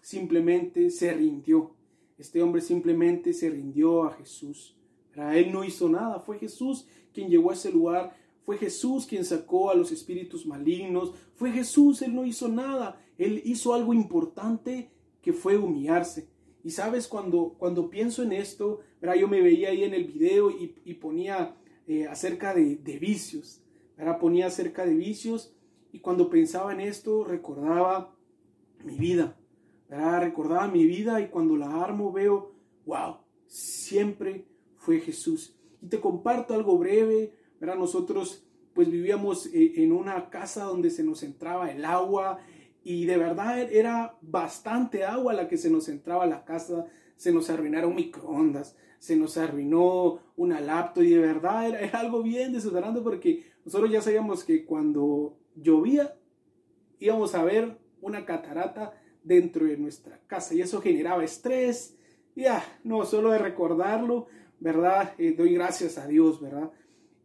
simplemente 0.00 0.90
se 0.90 1.14
rindió. 1.14 1.74
Este 2.18 2.42
hombre 2.42 2.60
simplemente 2.60 3.32
se 3.32 3.48
rindió 3.48 4.02
a 4.04 4.12
Jesús. 4.14 4.76
Para 5.14 5.38
él 5.38 5.52
no 5.52 5.62
hizo 5.62 5.88
nada, 5.88 6.18
fue 6.18 6.38
Jesús 6.38 6.86
quien 7.14 7.30
llegó 7.30 7.50
a 7.50 7.54
ese 7.54 7.70
lugar, 7.70 8.16
fue 8.44 8.58
Jesús 8.58 9.06
quien 9.06 9.24
sacó 9.24 9.70
a 9.70 9.74
los 9.74 9.92
espíritus 9.92 10.46
malignos, 10.46 11.12
fue 11.36 11.52
Jesús, 11.52 12.02
él 12.02 12.14
no 12.14 12.26
hizo 12.26 12.48
nada, 12.48 13.00
él 13.16 13.40
hizo 13.44 13.72
algo 13.74 13.94
importante 13.94 14.90
que 15.20 15.32
fue 15.32 15.56
humillarse. 15.56 16.28
Y 16.64 16.70
sabes, 16.70 17.06
cuando, 17.06 17.54
cuando 17.58 17.90
pienso 17.90 18.22
en 18.22 18.32
esto, 18.32 18.80
yo 19.00 19.28
me 19.28 19.40
veía 19.40 19.70
ahí 19.70 19.84
en 19.84 19.94
el 19.94 20.04
video 20.04 20.50
y, 20.50 20.94
ponía 20.94 21.56
eh, 21.86 22.06
acerca 22.06 22.54
de 22.54 22.98
vicios. 22.98 23.61
Ahora 24.02 24.18
ponía 24.18 24.48
acerca 24.48 24.84
de 24.84 24.94
vicios 24.94 25.54
y 25.92 26.00
cuando 26.00 26.28
pensaba 26.28 26.72
en 26.72 26.80
esto 26.80 27.22
recordaba 27.22 28.16
mi 28.84 28.96
vida. 28.96 29.36
Recordaba 29.88 30.66
mi 30.66 30.84
vida 30.84 31.20
y 31.20 31.28
cuando 31.28 31.56
la 31.56 31.84
armo 31.84 32.10
veo, 32.10 32.52
wow, 32.84 33.18
siempre 33.46 34.48
fue 34.76 34.98
Jesús. 34.98 35.56
Y 35.80 35.86
te 35.86 36.00
comparto 36.00 36.52
algo 36.54 36.78
breve. 36.78 37.32
¿verdad? 37.60 37.76
Nosotros 37.76 38.44
pues 38.74 38.90
vivíamos 38.90 39.46
eh, 39.46 39.74
en 39.76 39.92
una 39.92 40.30
casa 40.30 40.64
donde 40.64 40.90
se 40.90 41.04
nos 41.04 41.22
entraba 41.22 41.70
el 41.70 41.84
agua 41.84 42.40
y 42.82 43.04
de 43.04 43.16
verdad 43.16 43.60
era 43.72 44.18
bastante 44.20 45.04
agua 45.04 45.32
la 45.32 45.46
que 45.46 45.56
se 45.56 45.70
nos 45.70 45.88
entraba 45.88 46.24
a 46.24 46.26
la 46.26 46.44
casa. 46.44 46.86
Se 47.14 47.30
nos 47.30 47.50
arruinaron 47.50 47.94
microondas, 47.94 48.76
se 48.98 49.14
nos 49.14 49.36
arruinó 49.36 50.18
una 50.34 50.60
laptop 50.60 51.04
y 51.04 51.10
de 51.10 51.20
verdad 51.20 51.68
era, 51.68 51.80
era 51.82 52.00
algo 52.00 52.20
bien 52.20 52.52
desesperante 52.52 53.00
porque 53.00 53.51
nosotros 53.64 53.90
ya 53.90 54.00
sabíamos 54.02 54.44
que 54.44 54.64
cuando 54.64 55.36
llovía 55.54 56.16
íbamos 56.98 57.34
a 57.34 57.44
ver 57.44 57.78
una 58.00 58.24
catarata 58.24 58.94
dentro 59.22 59.66
de 59.66 59.76
nuestra 59.76 60.20
casa 60.26 60.54
y 60.54 60.60
eso 60.60 60.80
generaba 60.80 61.24
estrés. 61.24 61.96
Ya, 62.34 62.64
no, 62.84 63.04
solo 63.04 63.30
de 63.30 63.38
recordarlo, 63.38 64.26
¿verdad? 64.58 65.14
Eh, 65.18 65.34
doy 65.36 65.54
gracias 65.54 65.98
a 65.98 66.06
Dios, 66.06 66.40
¿verdad? 66.40 66.70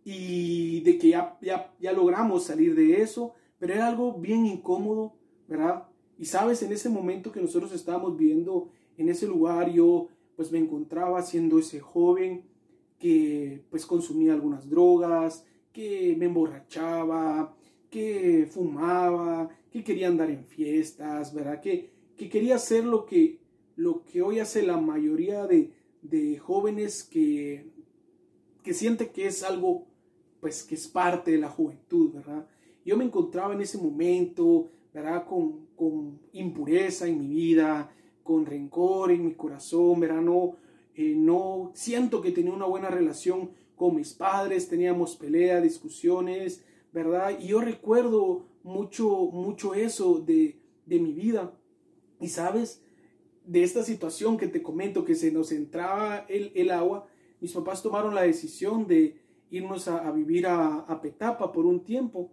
Y 0.03 0.81
de 0.81 0.97
que 0.97 1.09
ya, 1.09 1.37
ya, 1.41 1.73
ya 1.79 1.91
logramos 1.91 2.45
salir 2.45 2.75
de 2.75 3.01
eso, 3.01 3.33
pero 3.59 3.73
era 3.73 3.87
algo 3.87 4.13
bien 4.13 4.45
incómodo, 4.45 5.15
¿verdad? 5.47 5.87
Y 6.17 6.25
sabes, 6.25 6.63
en 6.63 6.71
ese 6.71 6.89
momento 6.89 7.31
que 7.31 7.41
nosotros 7.41 7.71
estábamos 7.73 8.17
viendo 8.17 8.69
en 8.97 9.09
ese 9.09 9.27
lugar, 9.27 9.71
yo 9.71 10.07
pues 10.35 10.51
me 10.51 10.59
encontraba 10.59 11.21
siendo 11.21 11.59
ese 11.59 11.79
joven 11.79 12.43
que 12.99 13.63
pues 13.69 13.85
consumía 13.85 14.33
algunas 14.33 14.69
drogas, 14.69 15.45
que 15.77 16.15
me 16.17 16.25
emborrachaba, 16.25 17.55
que 17.91 18.47
fumaba, 18.49 19.47
que 19.71 19.83
quería 19.83 20.07
andar 20.07 20.31
en 20.31 20.43
fiestas, 20.43 21.35
¿verdad? 21.35 21.61
Que, 21.61 21.91
que 22.17 22.29
quería 22.29 22.55
hacer 22.55 22.83
lo 22.83 23.05
que, 23.05 23.37
lo 23.75 24.03
que 24.03 24.23
hoy 24.23 24.39
hace 24.39 24.63
la 24.63 24.77
mayoría 24.77 25.45
de, 25.45 25.71
de 26.01 26.39
jóvenes 26.39 27.03
que, 27.03 27.67
que 28.63 28.73
siente 28.73 29.11
que 29.11 29.27
es 29.27 29.43
algo, 29.43 29.85
pues 30.39 30.63
que 30.63 30.73
es 30.73 30.87
parte 30.87 31.29
de 31.29 31.37
la 31.37 31.49
juventud, 31.49 32.11
¿verdad? 32.11 32.47
Yo 32.83 32.97
me 32.97 33.05
encontraba 33.05 33.53
en 33.53 33.61
ese 33.61 33.77
momento, 33.77 34.71
¿verdad? 34.91 35.27
Con, 35.27 35.67
con 35.75 36.19
impureza 36.33 37.07
en 37.07 37.19
mi 37.19 37.27
vida, 37.27 37.91
con 38.23 38.47
rencor 38.47 39.11
en 39.11 39.25
mi 39.25 39.35
corazón, 39.35 39.99
¿verdad? 39.99 40.23
No, 40.23 40.55
eh, 40.95 41.13
no 41.15 41.69
siento 41.75 42.19
que 42.19 42.31
tenía 42.31 42.51
una 42.51 42.65
buena 42.65 42.89
relación 42.89 43.51
con 43.77 43.95
mis 43.95 44.13
padres, 44.13 44.67
teníamos 44.67 45.15
pelea, 45.15 45.61
discusiones, 45.61 46.65
¿verdad? 46.91 47.37
Y 47.39 47.47
yo 47.47 47.61
recuerdo 47.61 48.47
mucho, 48.63 49.07
mucho 49.31 49.73
eso 49.75 50.19
de, 50.19 50.59
de 50.85 50.99
mi 50.99 51.13
vida. 51.13 51.53
Y 52.19 52.27
sabes, 52.27 52.83
de 53.45 53.63
esta 53.63 53.83
situación 53.83 54.37
que 54.37 54.47
te 54.47 54.63
comento, 54.63 55.05
que 55.05 55.15
se 55.15 55.31
nos 55.31 55.51
entraba 55.51 56.25
el, 56.27 56.51
el 56.55 56.71
agua, 56.71 57.07
mis 57.39 57.53
papás 57.53 57.83
tomaron 57.83 58.15
la 58.15 58.23
decisión 58.23 58.87
de 58.87 59.21
irnos 59.51 59.87
a, 59.87 60.11
vivir 60.11 60.47
a, 60.47 60.79
a, 60.79 60.99
Petapa 60.99 61.51
por 61.51 61.65
un 61.65 61.83
tiempo. 61.83 62.31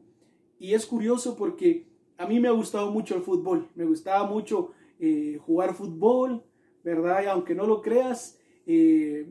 Y 0.59 0.73
es 0.73 0.87
curioso 0.87 1.37
porque 1.37 1.87
a 2.17 2.27
mí 2.27 2.41
me 2.41 2.49
ha 2.49 2.53
gustado 2.53 2.91
mucho 2.91 3.15
el 3.15 3.23
fútbol, 3.23 3.69
me 3.75 3.85
gustaba 3.85 4.27
mucho 4.27 4.71
eh, 4.99 5.39
jugar 5.45 5.75
fútbol, 5.75 6.43
¿verdad? 6.83 7.23
Y 7.23 7.27
aunque 7.27 7.55
no 7.55 7.67
lo 7.67 7.83
creas, 7.83 8.39
eh, 8.67 9.29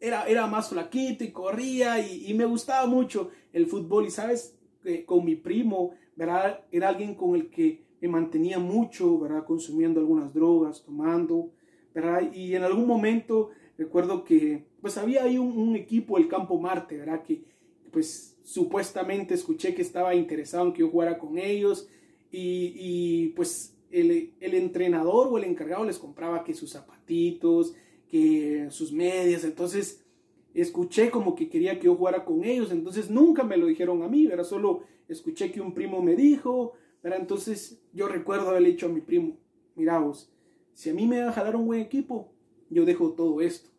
era, 0.00 0.26
era 0.26 0.46
más 0.46 0.70
flaquito 0.70 1.22
y 1.22 1.30
corría 1.30 2.00
y, 2.00 2.32
me 2.34 2.46
gustaba 2.46 2.86
mucho 2.86 3.30
el 3.52 3.66
fútbol. 3.66 4.06
Y 4.06 4.10
sabes, 4.10 4.56
eh, 4.84 5.04
con 5.04 5.24
mi 5.24 5.36
primo, 5.36 5.92
¿verdad? 6.16 6.64
Era 6.72 6.88
alguien 6.88 7.14
con 7.14 7.34
el 7.34 7.50
que 7.50 7.82
me 8.00 8.08
mantenía 8.08 8.58
mucho, 8.58 9.18
¿verdad? 9.18 9.44
Consumiendo 9.44 10.00
algunas 10.00 10.32
drogas, 10.32 10.82
tomando, 10.82 11.50
¿verdad? 11.94 12.32
Y 12.32 12.54
en 12.54 12.62
algún 12.62 12.86
momento 12.86 13.50
recuerdo 13.76 14.24
que 14.24 14.64
pues 14.80 14.96
había 14.96 15.24
ahí 15.24 15.36
un, 15.36 15.76
equipo, 15.76 16.16
el 16.16 16.28
Campo 16.28 16.58
Marte, 16.58 16.96
¿verdad? 16.96 17.22
Que 17.22 17.42
pues 17.90 18.38
supuestamente 18.42 19.34
escuché 19.34 19.74
que 19.74 19.82
estaba 19.82 20.14
interesado 20.14 20.66
en 20.66 20.72
que 20.72 20.80
yo 20.80 20.88
jugara 20.88 21.18
con 21.18 21.38
ellos 21.38 21.88
y, 22.32 22.72
y 22.76 23.28
pues 23.36 23.76
el, 23.90 24.32
el, 24.40 24.54
entrenador 24.54 25.28
o 25.28 25.36
el 25.36 25.44
encargado 25.44 25.84
les 25.84 25.98
compraba 25.98 26.44
que 26.44 26.54
sus 26.54 26.70
zapatitos, 26.70 27.74
que 28.10 28.66
sus 28.70 28.92
medias, 28.92 29.44
entonces 29.44 30.04
escuché 30.52 31.10
como 31.10 31.34
que 31.34 31.48
quería 31.48 31.78
que 31.78 31.86
yo 31.86 31.94
jugara 31.94 32.24
con 32.24 32.44
ellos, 32.44 32.72
entonces 32.72 33.08
nunca 33.08 33.44
me 33.44 33.56
lo 33.56 33.66
dijeron 33.66 34.02
a 34.02 34.08
mí, 34.08 34.26
era 34.26 34.44
solo 34.44 34.82
escuché 35.08 35.52
que 35.52 35.60
un 35.60 35.72
primo 35.72 36.02
me 36.02 36.16
dijo, 36.16 36.72
pero 37.00 37.16
entonces 37.16 37.80
yo 37.92 38.08
recuerdo 38.08 38.48
haberle 38.48 38.70
dicho 38.70 38.86
a 38.86 38.90
mi 38.90 39.00
primo, 39.00 39.36
mira 39.76 39.98
vos, 39.98 40.32
si 40.74 40.90
a 40.90 40.94
mí 40.94 41.06
me 41.06 41.22
va 41.22 41.30
a 41.30 41.32
jalar 41.32 41.56
un 41.56 41.66
buen 41.66 41.80
equipo, 41.80 42.32
yo 42.68 42.84
dejo 42.84 43.12
todo 43.12 43.40
esto. 43.40 43.70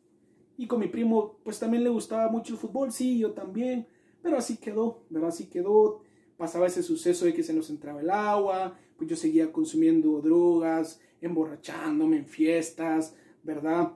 Y 0.58 0.68
con 0.68 0.80
mi 0.80 0.88
primo, 0.88 1.40
pues 1.44 1.60
también 1.60 1.84
le 1.84 1.90
gustaba 1.90 2.30
mucho 2.30 2.54
el 2.54 2.60
fútbol, 2.60 2.92
sí, 2.92 3.18
yo 3.18 3.32
también, 3.32 3.88
pero 4.22 4.38
así 4.38 4.58
quedó, 4.58 5.04
¿verdad? 5.10 5.30
Así 5.30 5.48
quedó. 5.48 6.02
Pasaba 6.38 6.68
ese 6.68 6.84
suceso 6.84 7.26
de 7.26 7.34
que 7.34 7.44
se 7.44 7.54
nos 7.54 7.70
entraba 7.70 8.02
el 8.02 8.10
agua, 8.10 8.78
pues 8.98 9.10
yo 9.10 9.16
seguía 9.16 9.52
consumiendo 9.52 10.22
drogas, 10.22 11.00
emborrachándome 11.22 12.18
en 12.18 12.26
fiestas, 12.26 13.16
¿verdad? 13.44 13.94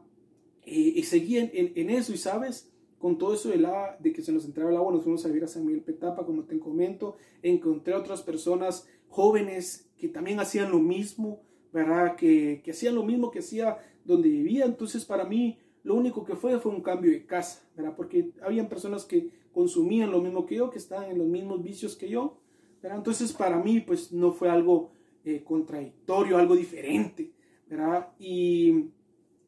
Y, 0.65 1.03
seguía 1.03 1.41
en, 1.41 1.74
en, 1.75 1.89
eso, 1.89 2.12
y 2.13 2.17
sabes, 2.17 2.72
con 2.98 3.17
todo 3.17 3.36
eso 3.36 3.50
de, 3.50 3.57
la, 3.57 3.98
de 4.00 4.12
que 4.12 4.24
se 4.24 4.31
nos 4.31 4.45
entraba 4.45 4.72
el 4.72 4.77
agua, 4.77 4.91
nos 4.91 5.03
fuimos 5.03 5.24
a 5.25 5.27
vivir 5.27 5.43
a 5.43 5.48
San 5.48 5.65
Miguel 5.65 5.84
Petapa, 5.84 6.25
como 6.25 6.43
te 6.43 6.57
comento, 6.57 7.17
encontré 7.43 7.93
otras 7.93 8.24
personas 8.24 8.88
jóvenes 9.10 9.89
que 9.98 10.07
también 10.07 10.39
hacían 10.39 10.72
lo 10.72 10.79
mismo, 10.79 11.41
¿verdad? 11.72 12.15
Que, 12.15 12.62
que 12.63 12.72
hacían 12.72 12.95
lo 12.95 13.03
mismo 13.03 13.31
que 13.31 13.39
hacía 13.39 13.77
donde 14.03 14.29
vivía, 14.29 14.65
entonces 14.65 15.05
para 15.05 15.25
mí 15.25 15.60
lo 15.84 15.95
único 15.95 16.25
que 16.25 16.36
fue 16.36 16.60
fue 16.60 16.72
un 16.72 16.81
cambio 16.81 17.12
de 17.12 17.25
casa, 17.25 17.63
¿verdad? 17.75 17.95
Porque 17.95 18.31
habían 18.41 18.67
personas 18.67 19.05
que 19.05 19.29
consumían 19.53 20.12
lo 20.12 20.22
mismo 20.22 20.45
que 20.45 20.55
yo, 20.55 20.69
que 20.69 20.79
estaban 20.79 21.12
en 21.12 21.17
los 21.19 21.27
mismos 21.27 21.62
vicios 21.62 21.95
que 21.95 22.10
yo, 22.10 22.38
¿verdad? 22.81 22.98
Entonces 22.98 23.31
para 23.34 23.60
mí 23.60 23.81
pues 23.81 24.12
no 24.12 24.31
fue 24.31 24.50
algo 24.50 24.91
eh, 25.24 25.43
contradictorio, 25.43 26.38
algo 26.38 26.55
diferente, 26.55 27.31
¿verdad? 27.67 28.10
Y, 28.19 28.85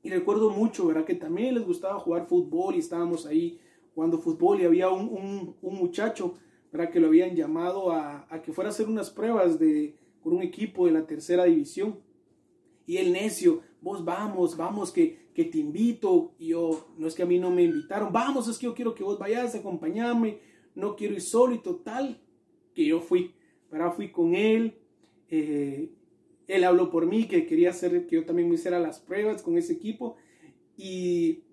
y, 0.07 0.09
recuerdo 0.09 0.49
mucho, 0.49 0.87
¿verdad? 0.87 1.05
Que 1.05 1.15
también 1.15 1.55
les 1.55 1.65
gustaba 1.65 1.99
jugar 1.99 2.27
fútbol 2.27 2.75
y 2.75 2.79
estábamos 2.79 3.25
ahí 3.25 3.59
jugando 3.93 4.19
fútbol 4.19 4.61
y 4.61 4.65
había 4.65 4.89
un, 4.89 5.55
muchacho, 5.61 6.35
¿verdad? 6.71 6.91
Que 6.91 6.99
lo 6.99 7.07
habían 7.07 7.35
llamado 7.35 7.91
a, 7.91 8.27
que 8.43 8.53
fuera 8.53 8.69
a 8.69 8.73
hacer 8.73 8.87
unas 8.87 9.09
pruebas 9.09 9.59
de, 9.59 9.95
con 10.21 10.33
un 10.33 10.41
equipo 10.41 10.85
de 10.85 10.91
la 10.91 11.05
tercera 11.05 11.45
división. 11.45 11.99
Y 12.85 12.97
el 12.97 13.11
necio, 13.11 13.61
vos 13.81 14.05
vamos, 14.05 14.55
vamos, 14.55 14.91
que, 14.91 15.29
que 15.33 15.43
te 15.45 15.57
invito. 15.57 16.33
Y 16.39 16.49
yo, 16.49 16.87
no 16.97 17.07
es 17.07 17.15
que 17.15 17.23
a 17.23 17.27
mí 17.27 17.37
no 17.39 17.51
me 17.51 17.63
invitaron, 17.63 18.13
vamos, 18.13 18.47
es 18.47 18.57
que 18.57 18.65
yo 18.65 18.73
quiero 18.73 18.95
que 18.95 19.03
vos 19.03 19.19
vayas, 19.19 19.55
acompañarme, 19.55 20.39
no 20.73 20.95
quiero 20.95 21.15
ir 21.15 21.21
solo 21.21 21.53
y 21.53 21.59
total, 21.59 22.21
que 22.73 22.85
yo 22.85 23.01
fui, 23.01 23.33
para 23.69 23.91
fui 23.91 24.11
con 24.11 24.35
él. 24.35 24.77
Eh, 25.29 25.91
él 26.47 26.63
habló 26.63 26.89
por 26.89 27.05
mí, 27.05 27.27
que 27.27 27.45
quería 27.45 27.71
hacer, 27.71 28.07
que 28.07 28.15
yo 28.15 28.25
también 28.25 28.49
me 28.49 28.55
hiciera 28.55 28.79
las 28.79 28.99
pruebas 28.99 29.41
con 29.41 29.57
ese 29.57 29.73
equipo. 29.73 30.15
Y, 30.75 31.43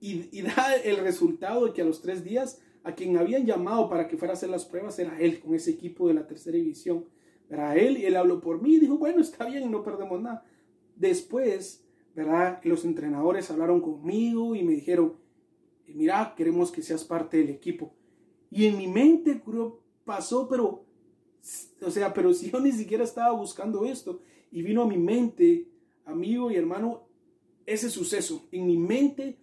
y, 0.00 0.42
da 0.42 0.76
el 0.76 0.98
resultado 0.98 1.66
de 1.66 1.72
que 1.72 1.82
a 1.82 1.84
los 1.84 2.00
tres 2.00 2.24
días, 2.24 2.60
a 2.84 2.94
quien 2.94 3.16
habían 3.16 3.44
llamado 3.46 3.88
para 3.88 4.06
que 4.08 4.16
fuera 4.16 4.32
a 4.32 4.36
hacer 4.36 4.48
las 4.48 4.64
pruebas 4.64 4.98
era 4.98 5.18
él, 5.20 5.40
con 5.40 5.54
ese 5.54 5.72
equipo 5.72 6.08
de 6.08 6.14
la 6.14 6.26
tercera 6.26 6.56
división. 6.56 7.04
Era 7.50 7.76
él 7.76 7.98
y 7.98 8.06
él 8.06 8.16
habló 8.16 8.40
por 8.40 8.62
mí 8.62 8.74
y 8.74 8.80
dijo, 8.80 8.98
bueno, 8.98 9.20
está 9.20 9.46
bien, 9.46 9.70
no 9.70 9.82
perdemos 9.82 10.20
nada. 10.20 10.44
Después 10.94 11.86
¿verdad? 12.16 12.60
Los 12.64 12.86
entrenadores 12.86 13.50
hablaron 13.50 13.82
conmigo 13.82 14.56
y 14.56 14.64
me 14.64 14.72
dijeron, 14.72 15.16
mira, 15.86 16.34
queremos 16.34 16.72
que 16.72 16.80
seas 16.80 17.04
parte 17.04 17.36
del 17.36 17.50
equipo. 17.50 17.92
Y 18.50 18.64
en 18.64 18.78
mi 18.78 18.88
mente 18.88 19.40
pasó, 20.02 20.48
pero, 20.48 20.85
o 21.82 21.90
sea, 21.90 22.12
pero 22.12 22.32
si 22.34 22.50
yo 22.50 22.60
ni 22.60 22.72
siquiera 22.72 23.04
estaba 23.04 23.32
buscando 23.32 23.84
esto. 23.84 24.20
Y 24.50 24.62
vino 24.62 24.82
a 24.82 24.86
mi 24.86 24.98
mente, 24.98 25.68
amigo 26.04 26.50
y 26.50 26.56
hermano, 26.56 27.02
ese 27.66 27.90
suceso. 27.90 28.46
En 28.52 28.66
mi 28.66 28.78
mente 28.78 29.38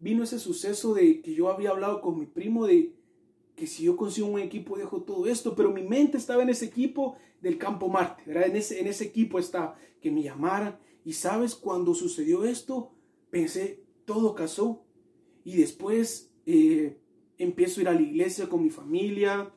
vino 0.00 0.24
ese 0.24 0.38
suceso 0.38 0.94
de 0.94 1.20
que 1.20 1.34
yo 1.34 1.50
había 1.50 1.70
hablado 1.70 2.00
con 2.00 2.18
mi 2.18 2.26
primo 2.26 2.66
de 2.66 2.92
que 3.54 3.66
si 3.66 3.84
yo 3.84 3.96
consigo 3.96 4.28
un 4.28 4.40
equipo 4.40 4.76
dejo 4.76 5.02
todo 5.02 5.26
esto, 5.26 5.54
pero 5.56 5.72
mi 5.72 5.82
mente 5.82 6.18
estaba 6.18 6.42
en 6.42 6.50
ese 6.50 6.66
equipo 6.66 7.16
del 7.40 7.58
Campo 7.58 7.88
Marte. 7.88 8.22
En 8.26 8.56
ese, 8.56 8.80
en 8.80 8.86
ese 8.86 9.04
equipo 9.04 9.38
estaba, 9.38 9.78
que 10.00 10.10
me 10.10 10.22
llamaran, 10.22 10.78
y 11.04 11.14
sabes, 11.14 11.54
cuando 11.54 11.94
sucedió 11.94 12.44
esto, 12.44 12.90
pensé, 13.30 13.82
todo 14.04 14.34
casó. 14.34 14.82
Y 15.44 15.56
después 15.56 16.32
eh, 16.44 16.98
empiezo 17.38 17.80
a 17.80 17.82
ir 17.82 17.88
a 17.88 17.94
la 17.94 18.02
iglesia 18.02 18.48
con 18.48 18.62
mi 18.62 18.70
familia. 18.70 19.52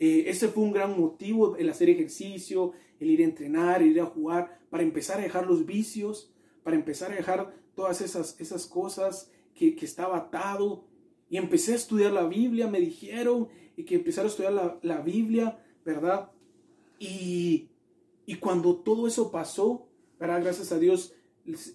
Eh, 0.00 0.24
ese 0.30 0.48
fue 0.48 0.64
un 0.64 0.72
gran 0.72 0.98
motivo, 0.98 1.56
el 1.56 1.68
hacer 1.68 1.90
ejercicio, 1.90 2.72
el 2.98 3.10
ir 3.10 3.20
a 3.20 3.24
entrenar, 3.24 3.82
el 3.82 3.90
ir 3.90 4.00
a 4.00 4.06
jugar, 4.06 4.58
para 4.70 4.82
empezar 4.82 5.18
a 5.18 5.22
dejar 5.22 5.46
los 5.46 5.66
vicios, 5.66 6.32
para 6.62 6.74
empezar 6.74 7.12
a 7.12 7.16
dejar 7.16 7.54
todas 7.74 8.00
esas, 8.00 8.40
esas 8.40 8.66
cosas 8.66 9.30
que, 9.54 9.76
que 9.76 9.84
estaba 9.84 10.16
atado. 10.16 10.84
Y 11.28 11.36
empecé 11.36 11.74
a 11.74 11.76
estudiar 11.76 12.12
la 12.12 12.26
Biblia, 12.26 12.66
me 12.66 12.80
dijeron, 12.80 13.48
y 13.76 13.84
que 13.84 13.96
empezara 13.96 14.26
a 14.26 14.30
estudiar 14.30 14.54
la, 14.54 14.78
la 14.82 15.02
Biblia, 15.02 15.62
¿verdad? 15.84 16.32
Y, 16.98 17.68
y 18.24 18.36
cuando 18.36 18.76
todo 18.76 19.06
eso 19.06 19.30
pasó, 19.30 19.86
¿verdad? 20.18 20.40
Gracias 20.42 20.72
a 20.72 20.78
Dios 20.78 21.14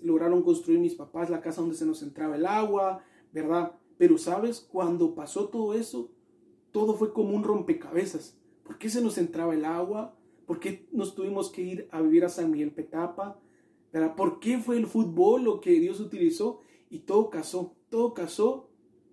lograron 0.04 0.42
construir 0.42 0.80
mis 0.80 0.96
papás 0.96 1.30
la 1.30 1.42
casa 1.42 1.62
donde 1.62 1.76
se 1.76 1.86
nos 1.86 2.02
entraba 2.02 2.38
el 2.38 2.46
agua, 2.46 3.04
¿verdad? 3.32 3.74
Pero 3.98 4.18
sabes, 4.18 4.62
cuando 4.62 5.14
pasó 5.14 5.50
todo 5.50 5.74
eso, 5.74 6.12
todo 6.76 6.96
fue 6.96 7.14
como 7.14 7.34
un 7.34 7.46
rompecabezas. 7.46 8.38
¿Por 8.64 8.78
qué 8.78 8.90
se 8.90 9.02
nos 9.02 9.18
entraba 9.18 9.54
el 9.54 9.64
agua? 9.64 10.14
¿Por 10.46 10.60
qué 10.60 10.90
nos 10.92 11.16
tuvimos 11.16 11.50
que 11.50 11.62
ir 11.62 11.88
a 11.90 12.02
vivir 12.02 12.26
a 12.26 12.30
San 12.30 12.52
Miguel 12.52 12.72
Petapa? 12.72 13.40
¿Verdad? 13.94 14.14
¿Por 14.18 14.42
qué 14.42 14.58
fue 14.58 14.76
el 14.76 14.86
fútbol 14.86 15.46
lo 15.46 15.62
que 15.62 15.80
Dios 15.80 16.02
utilizó? 16.02 16.60
Y 16.90 17.00
todo 17.00 17.30
casó, 17.30 17.78
todo 17.90 18.14
casó. 18.14 18.68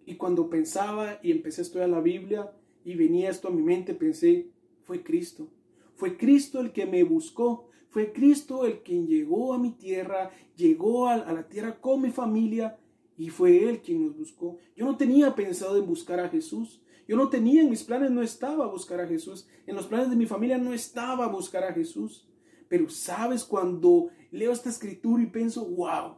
Y 0.04 0.16
cuando 0.16 0.50
pensaba 0.50 1.20
y 1.22 1.30
empecé 1.30 1.60
a 1.60 1.62
estudiar 1.62 1.88
la 1.88 2.00
Biblia 2.00 2.52
y 2.84 2.96
venía 2.96 3.30
esto 3.30 3.46
a 3.46 3.52
mi 3.52 3.62
mente, 3.62 3.94
pensé, 3.94 4.50
fue 4.82 5.04
Cristo. 5.04 5.46
Fue 5.94 6.16
Cristo 6.16 6.58
el 6.58 6.72
que 6.72 6.86
me 6.86 7.04
buscó. 7.04 7.68
Fue 7.90 8.12
Cristo 8.12 8.66
el 8.66 8.82
quien 8.82 9.06
llegó 9.06 9.54
a 9.54 9.58
mi 9.58 9.70
tierra, 9.70 10.32
llegó 10.56 11.06
a, 11.06 11.16
la 11.32 11.46
tierra 11.46 11.80
con 11.80 12.02
mi 12.02 12.10
familia 12.10 12.76
y 13.16 13.28
fue 13.28 13.68
Él 13.68 13.82
quien 13.82 14.04
nos 14.04 14.18
buscó. 14.18 14.56
Yo 14.74 14.84
no 14.84 14.96
tenía 14.96 15.36
pensado 15.36 15.76
en 15.78 15.86
buscar 15.86 16.18
a 16.18 16.28
Jesús. 16.28 16.80
Yo 17.08 17.16
no 17.16 17.28
tenía, 17.28 17.62
en 17.62 17.70
mis 17.70 17.82
planes 17.82 18.10
no 18.10 18.22
estaba 18.22 18.66
buscar 18.66 19.00
a 19.00 19.08
Jesús. 19.08 19.46
En 19.66 19.76
los 19.76 19.86
planes 19.86 20.10
de 20.10 20.16
mi 20.16 20.26
familia 20.26 20.58
no 20.58 20.72
estaba 20.72 21.26
buscar 21.28 21.64
a 21.64 21.72
Jesús. 21.72 22.28
Pero 22.68 22.88
sabes, 22.88 23.44
cuando 23.44 24.08
leo 24.30 24.52
esta 24.52 24.70
escritura 24.70 25.22
y 25.22 25.26
pienso, 25.26 25.64
wow, 25.64 26.16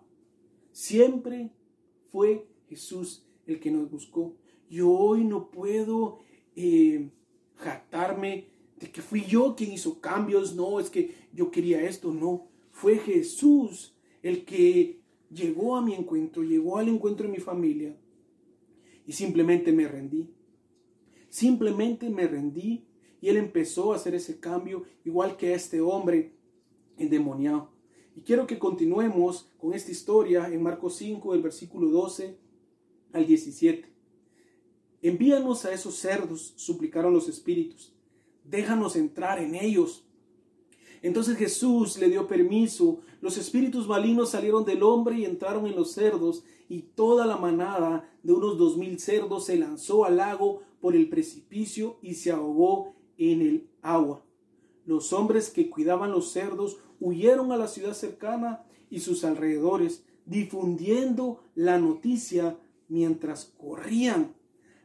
siempre 0.73 1.51
fue 2.11 2.47
Jesús 2.69 3.27
el 3.47 3.61
que 3.61 3.71
nos 3.71 3.91
buscó. 3.91 4.37
Yo 4.69 4.91
hoy 4.91 5.25
no 5.25 5.51
puedo 5.51 6.21
eh, 6.57 7.11
jactarme 7.57 8.49
de 8.79 8.91
que 8.91 9.03
fui 9.03 9.25
yo 9.25 9.55
quien 9.57 9.73
hizo 9.73 10.01
cambios, 10.01 10.55
no, 10.55 10.81
es 10.81 10.91
que 10.91 11.15
yo 11.33 11.51
quería 11.51 11.83
esto, 11.83 12.13
no, 12.13 12.49
fue 12.71 12.99
Jesús 12.99 13.95
el 14.23 14.45
que 14.45 15.01
llegó 15.31 15.77
a 15.77 15.83
mi 15.83 15.95
encuentro, 15.95 16.43
llegó 16.43 16.79
al 16.79 16.89
encuentro 16.89 17.27
de 17.27 17.33
mi 17.33 17.39
familia 17.39 17.97
y 19.07 19.13
simplemente 19.13 19.73
me 19.73 19.87
rendí. 19.87 20.34
Simplemente 21.35 22.09
me 22.11 22.29
rendí 22.29 22.87
y 23.21 23.29
él 23.29 23.39
empezó 23.39 23.93
a 23.93 23.97
hacer 23.97 24.15
ese 24.15 24.39
cambio 24.39 24.85
igual 25.05 25.37
que 25.37 25.53
este 25.53 25.81
hombre 25.81 26.33
endemoniado. 26.97 27.73
Y 28.15 28.21
quiero 28.21 28.47
que 28.47 28.61
continuemos 28.61 29.51
con 29.59 29.75
esta 29.75 29.91
historia 29.91 30.47
en 30.47 30.63
Marcos 30.63 30.95
5, 30.95 31.33
del 31.33 31.43
versículo 31.43 31.89
12 31.89 32.39
al 33.13 33.27
17. 33.27 33.85
Envíanos 35.03 35.65
a 35.65 35.73
esos 35.73 35.97
cerdos, 35.97 36.55
suplicaron 36.55 37.13
los 37.13 37.29
espíritus 37.29 37.93
déjanos 38.45 38.95
entrar 38.95 39.41
en 39.41 39.57
ellos. 39.57 40.05
Entonces 41.03 41.37
Jesús 41.37 41.99
le 41.99 42.11
dio 42.11 42.29
permiso, 42.29 43.01
los 43.21 43.39
espíritus 43.39 43.89
malignos 43.89 44.31
salieron 44.31 44.65
del 44.65 44.85
hombre 44.85 45.19
y 45.19 45.25
entraron 45.25 45.67
en 45.67 45.75
los 45.75 45.91
cerdos, 45.91 46.45
y 46.69 46.83
toda 46.83 47.27
la 47.27 47.37
manada 47.37 48.09
de 48.23 48.33
unos 48.33 48.57
dos 48.57 48.77
mil 48.77 49.01
cerdos 49.01 49.47
se 49.47 49.57
lanzó 49.57 50.05
al 50.05 50.19
lago 50.19 50.63
por 50.85 50.97
el 50.97 51.09
precipicio 51.09 51.97
y 52.03 52.13
se 52.13 52.31
ahogó 52.31 52.93
en 53.17 53.41
el 53.41 53.71
agua. 53.81 54.23
Los 54.85 55.15
hombres 55.15 55.49
que 55.49 55.71
cuidaban 55.71 56.13
los 56.13 56.31
cerdos 56.31 56.77
huyeron 57.01 57.53
a 57.53 57.57
la 57.57 57.69
ciudad 57.69 57.95
cercana 57.95 58.67
y 58.91 59.01
sus 59.01 59.25
alrededores, 59.25 60.05
difundiendo 60.27 61.43
la 61.55 61.79
noticia 61.79 62.59
mientras 62.89 63.47
corrían. 63.57 64.35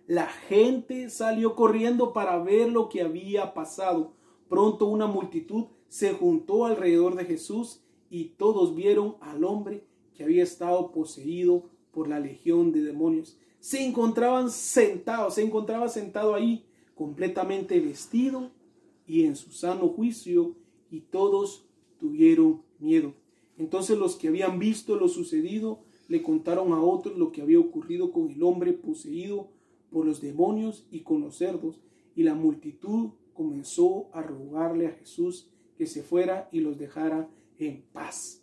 La 0.07 0.27
gente 0.27 1.09
salió 1.09 1.53
corriendo 1.53 2.13
para 2.13 2.41
ver 2.41 2.71
lo 2.71 2.87
que 2.87 3.01
había 3.01 3.53
pasado. 3.53 4.13
Pronto 4.47 4.85
una 4.85 5.07
multitud 5.07 5.65
se 5.89 6.13
juntó 6.13 6.63
alrededor 6.63 7.15
de 7.15 7.25
Jesús 7.25 7.81
y 8.09 8.35
todos 8.37 8.73
vieron 8.73 9.17
al 9.19 9.43
hombre 9.43 9.83
que 10.13 10.23
había 10.23 10.43
estado 10.43 10.93
poseído 10.93 11.65
por 11.91 12.07
la 12.07 12.21
legión 12.21 12.71
de 12.71 12.83
demonios. 12.83 13.37
Se 13.59 13.85
encontraban 13.85 14.49
sentados, 14.49 15.35
se 15.35 15.43
encontraba 15.43 15.89
sentado 15.89 16.33
ahí, 16.33 16.65
completamente 16.95 17.79
vestido 17.79 18.51
y 19.05 19.23
en 19.23 19.35
su 19.35 19.51
sano 19.51 19.89
juicio, 19.89 20.55
y 20.91 21.01
todos 21.01 21.65
tuvieron 21.99 22.61
miedo. 22.79 23.13
Entonces 23.57 23.97
los 23.97 24.15
que 24.15 24.29
habían 24.29 24.57
visto 24.59 24.95
lo 24.95 25.07
sucedido 25.07 25.79
le 26.07 26.23
contaron 26.23 26.73
a 26.73 26.81
otros 26.81 27.17
lo 27.17 27.31
que 27.31 27.41
había 27.41 27.59
ocurrido 27.59 28.11
con 28.11 28.29
el 28.29 28.41
hombre 28.41 28.73
poseído 28.73 29.49
por 29.91 30.05
los 30.05 30.21
demonios 30.21 30.87
y 30.91 31.01
con 31.01 31.21
los 31.21 31.35
cerdos, 31.35 31.79
y 32.15 32.23
la 32.23 32.33
multitud 32.33 33.11
comenzó 33.33 34.09
a 34.13 34.21
rogarle 34.21 34.87
a 34.87 34.91
Jesús 34.91 35.49
que 35.77 35.85
se 35.85 36.03
fuera 36.03 36.49
y 36.51 36.59
los 36.59 36.77
dejara 36.77 37.29
en 37.57 37.83
paz. 37.93 38.41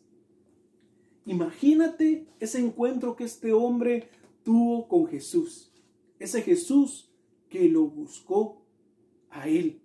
Imagínate 1.26 2.26
ese 2.38 2.61
encuentro 2.61 3.16
que 3.16 3.24
este 3.24 3.52
hombre 3.52 4.09
tuvo 4.47 4.87
con 4.87 5.09
Jesús. 5.09 5.73
Ese 6.21 6.41
Jesús 6.41 7.11
que 7.49 7.69
lo 7.69 7.83
buscó 7.83 8.63
a 9.29 9.49
él, 9.49 9.81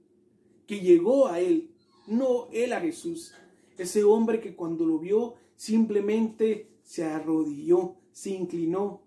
que 0.68 0.82
llegó 0.82 1.26
a 1.26 1.40
él, 1.40 1.72
no 2.06 2.48
él 2.54 2.72
a 2.72 2.80
Jesús. 2.80 3.34
Ese 3.80 4.04
hombre 4.04 4.40
que 4.40 4.56
cuando 4.56 4.86
lo 4.86 5.00
vio 5.00 5.34
simplemente 5.56 6.70
se 6.84 7.04
arrodilló, 7.04 7.96
se 8.12 8.30
inclinó. 8.30 9.02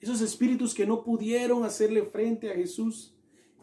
Esos 0.00 0.20
espíritus 0.20 0.74
que 0.74 0.86
no 0.86 1.02
pudieron 1.02 1.64
hacerle 1.64 2.04
frente 2.04 2.52
a 2.52 2.54
Jesús, 2.54 3.16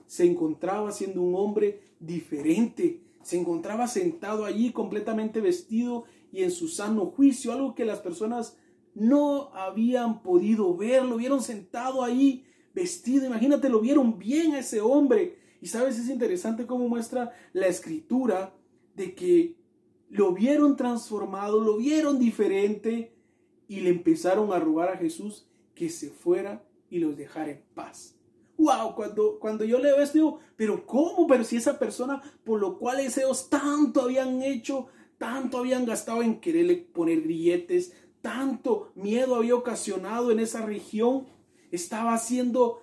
se 0.07 0.25
encontraba 0.25 0.91
siendo 0.91 1.21
un 1.21 1.35
hombre 1.35 1.79
diferente, 2.01 3.03
se 3.23 3.39
encontraba 3.39 3.87
sentado 3.87 4.43
allí 4.43 4.73
completamente 4.73 5.39
vestido 5.39 6.03
y 6.33 6.43
en 6.43 6.51
su 6.51 6.67
sano 6.67 7.05
juicio, 7.05 7.53
algo 7.53 7.73
que 7.73 7.85
las 7.85 7.99
personas 7.99 8.57
no 8.93 9.53
habían 9.53 10.21
podido 10.21 10.75
ver, 10.75 11.03
lo 11.03 11.17
vieron 11.17 11.41
sentado 11.41 12.03
ahí 12.03 12.45
vestido, 12.73 13.25
imagínate, 13.25 13.69
lo 13.69 13.79
vieron 13.79 14.17
bien 14.17 14.53
a 14.53 14.59
ese 14.59 14.81
hombre. 14.81 15.37
Y 15.61 15.67
sabes, 15.67 15.99
es 15.99 16.09
interesante 16.09 16.65
cómo 16.65 16.87
muestra 16.87 17.31
la 17.53 17.67
escritura 17.67 18.53
de 18.95 19.13
que 19.13 19.55
lo 20.09 20.33
vieron 20.33 20.75
transformado, 20.75 21.61
lo 21.61 21.77
vieron 21.77 22.19
diferente 22.19 23.15
y 23.67 23.79
le 23.79 23.89
empezaron 23.89 24.51
a 24.51 24.59
rogar 24.59 24.89
a 24.89 24.97
Jesús 24.97 25.47
que 25.73 25.89
se 25.89 26.09
fuera 26.09 26.63
y 26.89 26.99
los 26.99 27.15
dejara 27.15 27.51
en 27.51 27.63
paz. 27.73 28.15
Wow, 28.57 28.93
cuando, 28.95 29.39
cuando 29.39 29.63
yo 29.63 29.79
leo 29.79 29.99
esto 30.01 30.17
digo, 30.17 30.39
pero 30.55 30.85
¿cómo? 30.85 31.25
Pero 31.25 31.43
si 31.43 31.55
esa 31.55 31.79
persona 31.79 32.21
por 32.43 32.59
lo 32.59 32.77
cual 32.77 32.97
deseos 32.97 33.49
tanto 33.49 34.01
habían 34.01 34.43
hecho, 34.43 34.87
tanto 35.17 35.57
habían 35.57 35.85
gastado 35.85 36.21
en 36.21 36.39
quererle 36.39 36.75
poner 36.75 37.21
grilletes, 37.21 37.93
tanto 38.21 38.91
miedo 38.95 39.35
había 39.35 39.55
ocasionado 39.55 40.31
en 40.31 40.39
esa 40.39 40.65
región, 40.65 41.27
estaba 41.71 42.17
siendo 42.17 42.81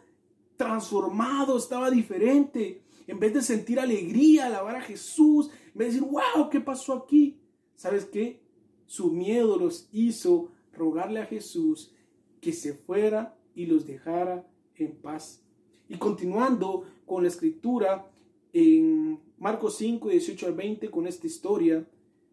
transformado, 0.57 1.57
estaba 1.57 1.91
diferente. 1.91 2.83
En 3.07 3.19
vez 3.19 3.33
de 3.33 3.43
sentir 3.43 3.81
alegría, 3.81 4.47
alabar 4.47 4.77
a 4.77 4.83
Jesús, 4.83 5.51
en 5.73 5.79
vez 5.79 5.95
de 5.95 6.01
decir, 6.01 6.09
wow, 6.11 6.51
¿qué 6.51 6.61
pasó 6.61 6.93
aquí? 6.93 7.39
¿Sabes 7.75 8.05
qué? 8.05 8.41
Su 8.87 9.11
miedo 9.13 9.57
los 9.57 9.89
hizo 9.93 10.51
rogarle 10.73 11.21
a 11.21 11.27
Jesús 11.27 11.93
que 12.41 12.53
se 12.53 12.75
fuera 12.75 13.37
y 13.55 13.67
los 13.67 13.87
dejara 13.87 14.47
en 14.77 14.97
paz. 14.97 15.43
Y 15.89 15.97
continuando 15.97 16.85
con 17.07 17.23
la 17.23 17.29
escritura 17.29 18.11
en 18.53 19.21
Marcos 19.39 19.77
5, 19.77 20.09
18 20.09 20.47
al 20.47 20.55
20, 20.55 20.91
con 20.91 21.07
esta 21.07 21.27
historia, 21.27 21.87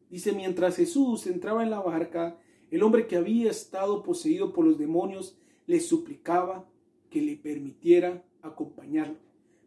dice, 0.10 0.34
mientras 0.34 0.76
Jesús 0.76 1.28
entraba 1.28 1.64
en 1.64 1.70
la 1.70 1.80
barca, 1.80 2.38
el 2.76 2.84
hombre 2.84 3.08
que 3.08 3.16
había 3.16 3.50
estado 3.50 4.04
poseído 4.04 4.52
por 4.52 4.66
los 4.66 4.78
demonios 4.78 5.38
le 5.66 5.80
suplicaba 5.80 6.68
que 7.10 7.22
le 7.22 7.38
permitiera 7.38 8.26
acompañarlo. 8.42 9.16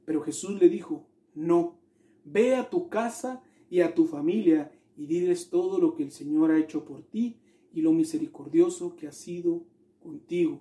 Pero 0.05 0.21
Jesús 0.21 0.61
le 0.61 0.68
dijo, 0.68 1.07
no, 1.35 1.79
ve 2.27 2.55
a 2.55 2.68
tu 2.68 2.90
casa 2.90 3.42
y 3.71 3.81
a 3.81 3.94
tu 3.94 4.05
familia 4.05 4.71
y 4.94 5.07
diles 5.07 5.49
todo 5.49 5.79
lo 5.79 5.94
que 5.94 6.03
el 6.03 6.12
Señor 6.12 6.51
ha 6.51 6.59
hecho 6.59 6.85
por 6.85 7.03
ti 7.03 7.38
y 7.73 7.81
lo 7.81 7.92
misericordioso 7.92 8.94
que 8.94 9.09
ha 9.09 9.12
sido 9.12 9.62
contigo. 10.03 10.61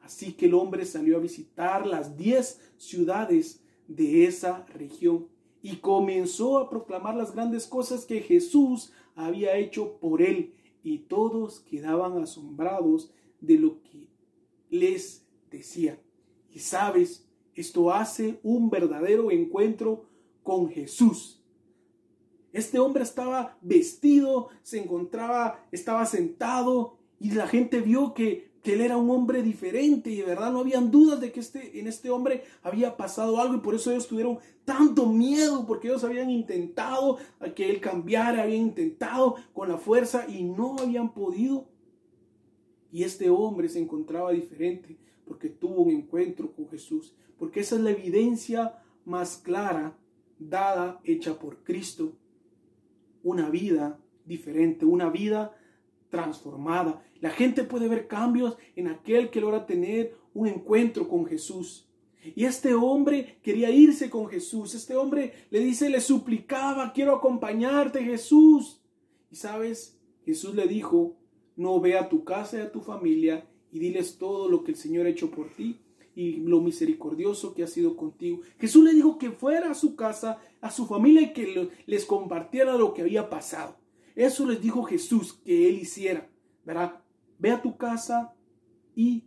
Así 0.00 0.32
que 0.32 0.46
el 0.46 0.54
hombre 0.54 0.86
salió 0.86 1.18
a 1.18 1.20
visitar 1.20 1.86
las 1.86 2.16
diez 2.16 2.58
ciudades 2.78 3.62
de 3.86 4.24
esa 4.24 4.64
región 4.72 5.28
y 5.60 5.76
comenzó 5.76 6.56
a 6.56 6.70
proclamar 6.70 7.16
las 7.16 7.34
grandes 7.34 7.66
cosas 7.66 8.06
que 8.06 8.22
Jesús 8.22 8.94
había 9.14 9.58
hecho 9.58 9.98
por 9.98 10.22
él 10.22 10.54
y 10.86 10.98
todos 10.98 11.58
quedaban 11.58 12.22
asombrados 12.22 13.10
de 13.40 13.58
lo 13.58 13.82
que 13.82 14.08
les 14.70 15.26
decía. 15.50 16.00
Y 16.52 16.60
sabes, 16.60 17.26
esto 17.56 17.92
hace 17.92 18.38
un 18.44 18.70
verdadero 18.70 19.32
encuentro 19.32 20.04
con 20.44 20.70
Jesús. 20.70 21.42
Este 22.52 22.78
hombre 22.78 23.02
estaba 23.02 23.58
vestido, 23.62 24.50
se 24.62 24.78
encontraba, 24.78 25.66
estaba 25.72 26.06
sentado 26.06 26.98
y 27.18 27.32
la 27.32 27.48
gente 27.48 27.80
vio 27.80 28.14
que, 28.14 28.52
él 28.74 28.80
era 28.80 28.96
un 28.96 29.10
hombre 29.10 29.42
diferente 29.42 30.10
y 30.10 30.16
de 30.16 30.24
verdad 30.24 30.52
no 30.52 30.60
habían 30.60 30.90
dudas 30.90 31.20
de 31.20 31.32
que 31.32 31.40
este, 31.40 31.78
en 31.78 31.86
este 31.86 32.10
hombre 32.10 32.44
había 32.62 32.96
pasado 32.96 33.40
algo 33.40 33.54
y 33.54 33.60
por 33.60 33.74
eso 33.74 33.90
ellos 33.90 34.08
tuvieron 34.08 34.38
tanto 34.64 35.06
miedo 35.06 35.66
porque 35.66 35.88
ellos 35.88 36.04
habían 36.04 36.30
intentado 36.30 37.18
que 37.54 37.70
él 37.70 37.80
cambiara, 37.80 38.42
habían 38.42 38.62
intentado 38.62 39.36
con 39.52 39.68
la 39.68 39.78
fuerza 39.78 40.26
y 40.28 40.44
no 40.44 40.76
habían 40.78 41.12
podido. 41.12 41.66
Y 42.92 43.04
este 43.04 43.30
hombre 43.30 43.68
se 43.68 43.78
encontraba 43.78 44.32
diferente 44.32 44.96
porque 45.26 45.48
tuvo 45.48 45.82
un 45.82 45.90
encuentro 45.90 46.52
con 46.52 46.68
Jesús, 46.68 47.14
porque 47.38 47.60
esa 47.60 47.76
es 47.76 47.82
la 47.82 47.90
evidencia 47.90 48.78
más 49.04 49.36
clara 49.36 49.96
dada, 50.38 51.00
hecha 51.04 51.38
por 51.38 51.62
Cristo. 51.62 52.12
Una 53.22 53.50
vida 53.50 53.98
diferente, 54.24 54.84
una 54.84 55.10
vida 55.10 55.56
transformada. 56.16 57.02
La 57.20 57.30
gente 57.30 57.62
puede 57.62 57.88
ver 57.88 58.06
cambios 58.06 58.56
en 58.74 58.88
aquel 58.88 59.28
que 59.28 59.40
logra 59.40 59.66
tener 59.66 60.16
un 60.32 60.46
encuentro 60.46 61.08
con 61.08 61.26
Jesús. 61.26 61.86
Y 62.34 62.44
este 62.44 62.74
hombre 62.74 63.38
quería 63.42 63.70
irse 63.70 64.08
con 64.08 64.26
Jesús. 64.28 64.74
Este 64.74 64.96
hombre 64.96 65.32
le 65.50 65.60
dice, 65.60 65.90
le 65.90 66.00
suplicaba, 66.00 66.92
quiero 66.94 67.14
acompañarte 67.14 68.02
Jesús. 68.02 68.80
Y 69.30 69.36
sabes, 69.36 69.98
Jesús 70.24 70.54
le 70.54 70.66
dijo, 70.66 71.16
no 71.54 71.80
ve 71.80 71.98
a 71.98 72.08
tu 72.08 72.24
casa 72.24 72.56
y 72.56 72.60
a 72.62 72.72
tu 72.72 72.80
familia 72.80 73.46
y 73.70 73.78
diles 73.78 74.16
todo 74.16 74.48
lo 74.48 74.64
que 74.64 74.72
el 74.72 74.78
Señor 74.78 75.04
ha 75.04 75.10
hecho 75.10 75.30
por 75.30 75.50
ti 75.50 75.80
y 76.14 76.36
lo 76.36 76.62
misericordioso 76.62 77.52
que 77.52 77.62
ha 77.62 77.66
sido 77.66 77.94
contigo. 77.94 78.40
Jesús 78.58 78.82
le 78.82 78.94
dijo 78.94 79.18
que 79.18 79.32
fuera 79.32 79.70
a 79.70 79.74
su 79.74 79.94
casa, 79.96 80.40
a 80.62 80.70
su 80.70 80.86
familia 80.86 81.20
y 81.20 81.32
que 81.34 81.68
les 81.84 82.06
compartiera 82.06 82.74
lo 82.74 82.94
que 82.94 83.02
había 83.02 83.28
pasado. 83.28 83.76
Eso 84.16 84.46
les 84.46 84.60
dijo 84.60 84.82
Jesús 84.82 85.34
que 85.44 85.68
él 85.68 85.78
hiciera, 85.78 86.28
¿verdad? 86.64 87.00
Ve 87.38 87.50
a 87.50 87.60
tu 87.60 87.76
casa 87.76 88.34
y 88.94 89.24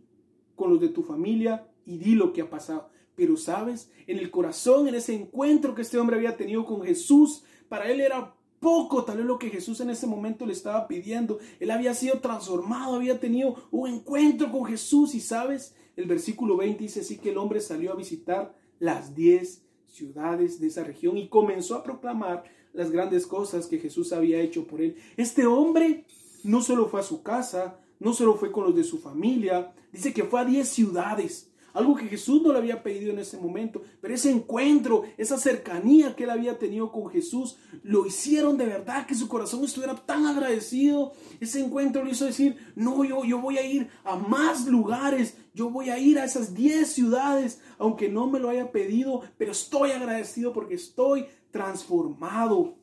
con 0.56 0.70
los 0.70 0.80
de 0.80 0.88
tu 0.88 1.02
familia 1.02 1.66
y 1.86 1.96
di 1.96 2.16
lo 2.16 2.32
que 2.32 2.42
ha 2.42 2.50
pasado. 2.50 2.90
Pero 3.14 3.36
sabes, 3.36 3.90
en 4.08 4.18
el 4.18 4.30
corazón, 4.32 4.88
en 4.88 4.96
ese 4.96 5.14
encuentro 5.14 5.74
que 5.74 5.82
este 5.82 5.96
hombre 5.96 6.16
había 6.16 6.36
tenido 6.36 6.66
con 6.66 6.82
Jesús, 6.82 7.44
para 7.68 7.88
él 7.88 8.00
era 8.00 8.34
poco 8.58 9.04
tal 9.04 9.18
vez 9.18 9.26
lo 9.26 9.38
que 9.38 9.48
Jesús 9.48 9.80
en 9.80 9.90
ese 9.90 10.08
momento 10.08 10.44
le 10.44 10.52
estaba 10.52 10.88
pidiendo. 10.88 11.38
Él 11.60 11.70
había 11.70 11.94
sido 11.94 12.18
transformado, 12.18 12.96
había 12.96 13.20
tenido 13.20 13.68
un 13.70 13.88
encuentro 13.88 14.50
con 14.50 14.64
Jesús 14.64 15.14
y 15.14 15.20
sabes, 15.20 15.76
el 15.96 16.06
versículo 16.06 16.56
20 16.56 16.82
dice 16.82 17.00
así 17.00 17.18
que 17.18 17.30
el 17.30 17.38
hombre 17.38 17.60
salió 17.60 17.92
a 17.92 17.96
visitar 17.96 18.56
las 18.80 19.14
diez 19.14 19.64
ciudades 19.90 20.60
de 20.60 20.68
esa 20.68 20.84
región 20.84 21.16
y 21.18 21.28
comenzó 21.28 21.74
a 21.74 21.82
proclamar 21.82 22.44
las 22.72 22.90
grandes 22.90 23.26
cosas 23.26 23.66
que 23.66 23.78
Jesús 23.78 24.12
había 24.12 24.40
hecho 24.40 24.66
por 24.66 24.80
él. 24.80 24.96
Este 25.16 25.46
hombre 25.46 26.04
no 26.44 26.62
solo 26.62 26.88
fue 26.88 27.00
a 27.00 27.04
su 27.04 27.22
casa, 27.22 27.78
no 27.98 28.12
solo 28.12 28.34
fue 28.34 28.52
con 28.52 28.64
los 28.64 28.74
de 28.74 28.84
su 28.84 28.98
familia, 28.98 29.72
dice 29.92 30.12
que 30.12 30.24
fue 30.24 30.40
a 30.40 30.44
diez 30.44 30.68
ciudades. 30.68 31.50
Algo 31.72 31.94
que 31.94 32.08
Jesús 32.08 32.42
no 32.42 32.52
le 32.52 32.58
había 32.58 32.82
pedido 32.82 33.12
en 33.12 33.20
ese 33.20 33.38
momento. 33.38 33.82
Pero 34.00 34.14
ese 34.14 34.30
encuentro, 34.30 35.04
esa 35.16 35.38
cercanía 35.38 36.16
que 36.16 36.24
él 36.24 36.30
había 36.30 36.58
tenido 36.58 36.90
con 36.90 37.08
Jesús, 37.10 37.58
lo 37.82 38.06
hicieron 38.06 38.56
de 38.56 38.66
verdad 38.66 39.06
que 39.06 39.14
su 39.14 39.28
corazón 39.28 39.64
estuviera 39.64 39.94
tan 39.94 40.26
agradecido. 40.26 41.12
Ese 41.38 41.60
encuentro 41.60 42.04
lo 42.04 42.10
hizo 42.10 42.24
decir, 42.24 42.56
no, 42.74 43.04
yo, 43.04 43.24
yo 43.24 43.40
voy 43.40 43.58
a 43.58 43.64
ir 43.64 43.88
a 44.04 44.16
más 44.16 44.66
lugares. 44.66 45.36
Yo 45.52 45.70
voy 45.70 45.90
a 45.90 45.98
ir 45.98 46.18
a 46.18 46.24
esas 46.24 46.54
10 46.54 46.90
ciudades, 46.90 47.60
aunque 47.78 48.08
no 48.08 48.28
me 48.28 48.38
lo 48.38 48.48
haya 48.48 48.70
pedido, 48.70 49.22
pero 49.36 49.52
estoy 49.52 49.90
agradecido 49.90 50.52
porque 50.52 50.74
estoy 50.74 51.26
transformado. 51.50 52.76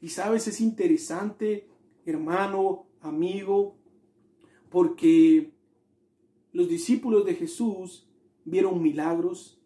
Y 0.00 0.08
sabes, 0.08 0.48
es 0.48 0.60
interesante, 0.60 1.68
hermano, 2.06 2.86
amigo, 3.00 3.76
porque 4.70 5.52
los 6.52 6.68
discípulos 6.68 7.24
de 7.24 7.34
Jesús 7.34 8.08
vieron 8.44 8.82
milagros. 8.82 9.60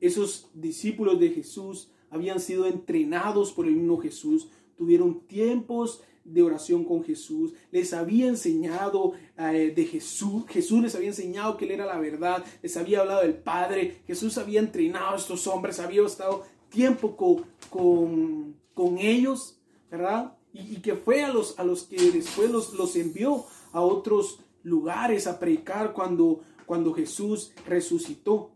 Esos 0.00 0.50
discípulos 0.54 1.18
de 1.18 1.30
Jesús 1.30 1.90
habían 2.10 2.40
sido 2.40 2.66
entrenados 2.66 3.52
por 3.52 3.66
el 3.66 3.74
mismo 3.74 3.98
Jesús, 3.98 4.48
tuvieron 4.76 5.26
tiempos 5.26 6.02
de 6.32 6.42
oración 6.42 6.84
con 6.84 7.02
Jesús, 7.02 7.54
les 7.70 7.92
había 7.92 8.26
enseñado 8.26 9.12
eh, 9.36 9.72
de 9.74 9.84
Jesús, 9.84 10.44
Jesús 10.48 10.82
les 10.82 10.94
había 10.94 11.08
enseñado 11.08 11.56
que 11.56 11.64
Él 11.64 11.72
era 11.72 11.86
la 11.86 11.98
verdad, 11.98 12.44
les 12.62 12.76
había 12.76 13.00
hablado 13.00 13.22
del 13.22 13.34
Padre, 13.34 14.02
Jesús 14.06 14.38
había 14.38 14.60
entrenado 14.60 15.14
a 15.14 15.16
estos 15.16 15.46
hombres, 15.46 15.80
había 15.80 16.04
estado 16.04 16.44
tiempo 16.68 17.16
con, 17.16 18.54
con, 18.74 18.98
ellos, 18.98 19.58
¿verdad? 19.90 20.36
Y, 20.52 20.76
que 20.76 20.94
fue 20.94 21.24
a 21.24 21.32
los, 21.32 21.58
a 21.58 21.64
los 21.64 21.84
que 21.84 22.10
después 22.10 22.50
los, 22.50 22.74
los 22.74 22.94
envió 22.96 23.44
a 23.72 23.80
otros 23.80 24.40
lugares 24.62 25.26
a 25.26 25.38
predicar 25.38 25.92
cuando, 25.92 26.40
cuando 26.66 26.92
Jesús 26.92 27.52
resucitó. 27.66 28.50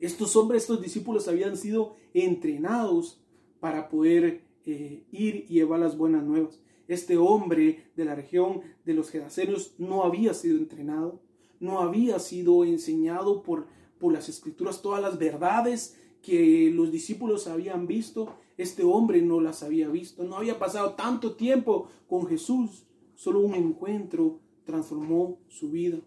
Estos 0.00 0.36
hombres, 0.36 0.62
estos 0.62 0.82
discípulos 0.82 1.28
habían 1.28 1.56
sido 1.56 1.96
entrenados 2.12 3.20
para 3.60 3.88
poder 3.88 4.42
eh, 4.66 5.04
ir 5.12 5.46
y 5.48 5.54
llevar 5.54 5.80
las 5.80 5.96
buenas 5.96 6.22
nuevas. 6.24 6.60
Este 6.88 7.16
hombre 7.16 7.90
de 7.96 8.04
la 8.04 8.14
región 8.14 8.60
de 8.84 8.94
los 8.94 9.10
Gerasenios 9.10 9.74
no 9.78 10.04
había 10.04 10.34
sido 10.34 10.58
entrenado, 10.58 11.20
no 11.60 11.80
había 11.80 12.18
sido 12.18 12.64
enseñado 12.64 13.42
por, 13.42 13.66
por 13.98 14.12
las 14.12 14.28
escrituras 14.28 14.82
todas 14.82 15.00
las 15.00 15.18
verdades 15.18 15.96
que 16.20 16.70
los 16.74 16.90
discípulos 16.90 17.46
habían 17.46 17.86
visto. 17.86 18.34
Este 18.56 18.84
hombre 18.84 19.22
no 19.22 19.40
las 19.40 19.62
había 19.62 19.88
visto, 19.88 20.24
no 20.24 20.36
había 20.36 20.58
pasado 20.58 20.94
tanto 20.94 21.34
tiempo 21.34 21.88
con 22.08 22.26
Jesús. 22.26 22.84
Solo 23.14 23.40
un 23.40 23.54
encuentro 23.54 24.40
transformó 24.64 25.38
su 25.48 25.70
vida. 25.70 25.98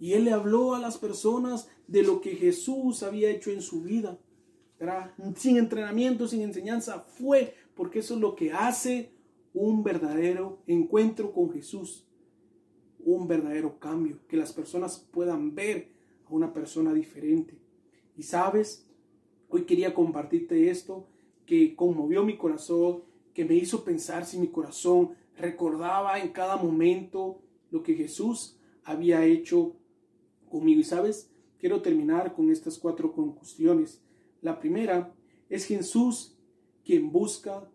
Y 0.00 0.12
él 0.12 0.24
le 0.24 0.32
habló 0.32 0.74
a 0.74 0.78
las 0.78 0.98
personas 0.98 1.68
de 1.86 2.02
lo 2.02 2.20
que 2.20 2.36
Jesús 2.36 3.02
había 3.02 3.30
hecho 3.30 3.50
en 3.50 3.62
su 3.62 3.82
vida. 3.82 4.18
Sin 5.36 5.56
entrenamiento, 5.56 6.28
sin 6.28 6.42
enseñanza, 6.42 7.00
fue 7.00 7.54
porque 7.74 7.98
eso 7.98 8.14
es 8.14 8.20
lo 8.20 8.36
que 8.36 8.52
hace 8.52 9.10
un 9.54 9.82
verdadero 9.82 10.58
encuentro 10.66 11.32
con 11.32 11.50
Jesús, 11.52 12.06
un 13.04 13.26
verdadero 13.26 13.78
cambio, 13.78 14.18
que 14.28 14.36
las 14.36 14.52
personas 14.52 14.98
puedan 15.10 15.54
ver 15.54 15.88
a 16.26 16.34
una 16.34 16.52
persona 16.52 16.92
diferente. 16.92 17.54
Y 18.16 18.22
sabes, 18.22 18.86
hoy 19.48 19.64
quería 19.64 19.94
compartirte 19.94 20.70
esto 20.70 21.06
que 21.46 21.74
conmovió 21.74 22.24
mi 22.24 22.36
corazón, 22.36 23.02
que 23.32 23.44
me 23.44 23.54
hizo 23.54 23.84
pensar 23.84 24.26
si 24.26 24.38
mi 24.38 24.48
corazón 24.48 25.10
recordaba 25.36 26.18
en 26.18 26.30
cada 26.30 26.56
momento 26.56 27.40
lo 27.70 27.82
que 27.82 27.94
Jesús 27.94 28.58
había 28.84 29.24
hecho 29.24 29.76
conmigo. 30.50 30.80
Y 30.80 30.84
sabes, 30.84 31.30
quiero 31.58 31.80
terminar 31.80 32.34
con 32.34 32.50
estas 32.50 32.78
cuatro 32.78 33.12
conclusiones. 33.12 34.02
La 34.42 34.58
primera 34.58 35.14
es 35.48 35.66
Jesús 35.66 36.36
quien 36.84 37.12
busca 37.12 37.68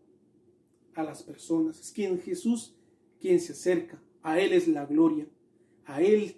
a 0.95 1.03
las 1.03 1.23
personas, 1.23 1.79
es 1.79 1.91
quien 1.91 2.19
Jesús 2.19 2.75
quien 3.19 3.39
se 3.39 3.53
acerca, 3.53 4.01
a 4.21 4.39
Él 4.39 4.51
es 4.51 4.67
la 4.67 4.85
gloria, 4.85 5.27
a 5.85 6.01
Él 6.01 6.35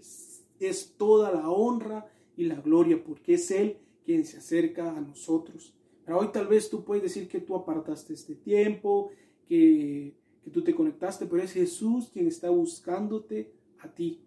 es 0.59 0.93
toda 0.97 1.31
la 1.31 1.49
honra 1.49 2.07
y 2.37 2.43
la 2.45 2.61
gloria, 2.61 3.03
porque 3.03 3.33
es 3.33 3.49
Él 3.49 3.77
quien 4.05 4.25
se 4.25 4.37
acerca 4.37 4.95
a 4.95 5.01
nosotros. 5.01 5.73
Pero 6.05 6.19
hoy 6.19 6.27
tal 6.31 6.47
vez 6.47 6.69
tú 6.69 6.83
puedes 6.83 7.01
decir 7.01 7.27
que 7.27 7.39
tú 7.39 7.55
apartaste 7.55 8.13
este 8.13 8.35
tiempo, 8.35 9.09
que, 9.47 10.13
que 10.43 10.51
tú 10.51 10.63
te 10.63 10.75
conectaste, 10.75 11.25
pero 11.25 11.41
es 11.41 11.53
Jesús 11.53 12.09
quien 12.13 12.27
está 12.27 12.51
buscándote 12.51 13.51
a 13.79 13.91
ti. 13.91 14.21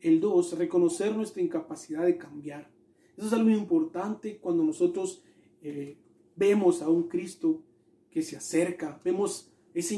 El 0.00 0.20
dos, 0.20 0.56
reconocer 0.56 1.14
nuestra 1.14 1.42
incapacidad 1.42 2.04
de 2.04 2.16
cambiar. 2.16 2.70
Eso 3.16 3.26
es 3.26 3.32
algo 3.32 3.50
importante 3.50 4.38
cuando 4.38 4.62
nosotros 4.62 5.22
eh, 5.60 5.96
vemos 6.36 6.82
a 6.82 6.88
un 6.88 7.08
Cristo 7.08 7.62
que 8.12 8.22
se 8.22 8.36
acerca, 8.36 9.00
vemos 9.04 9.50
esa, 9.74 9.94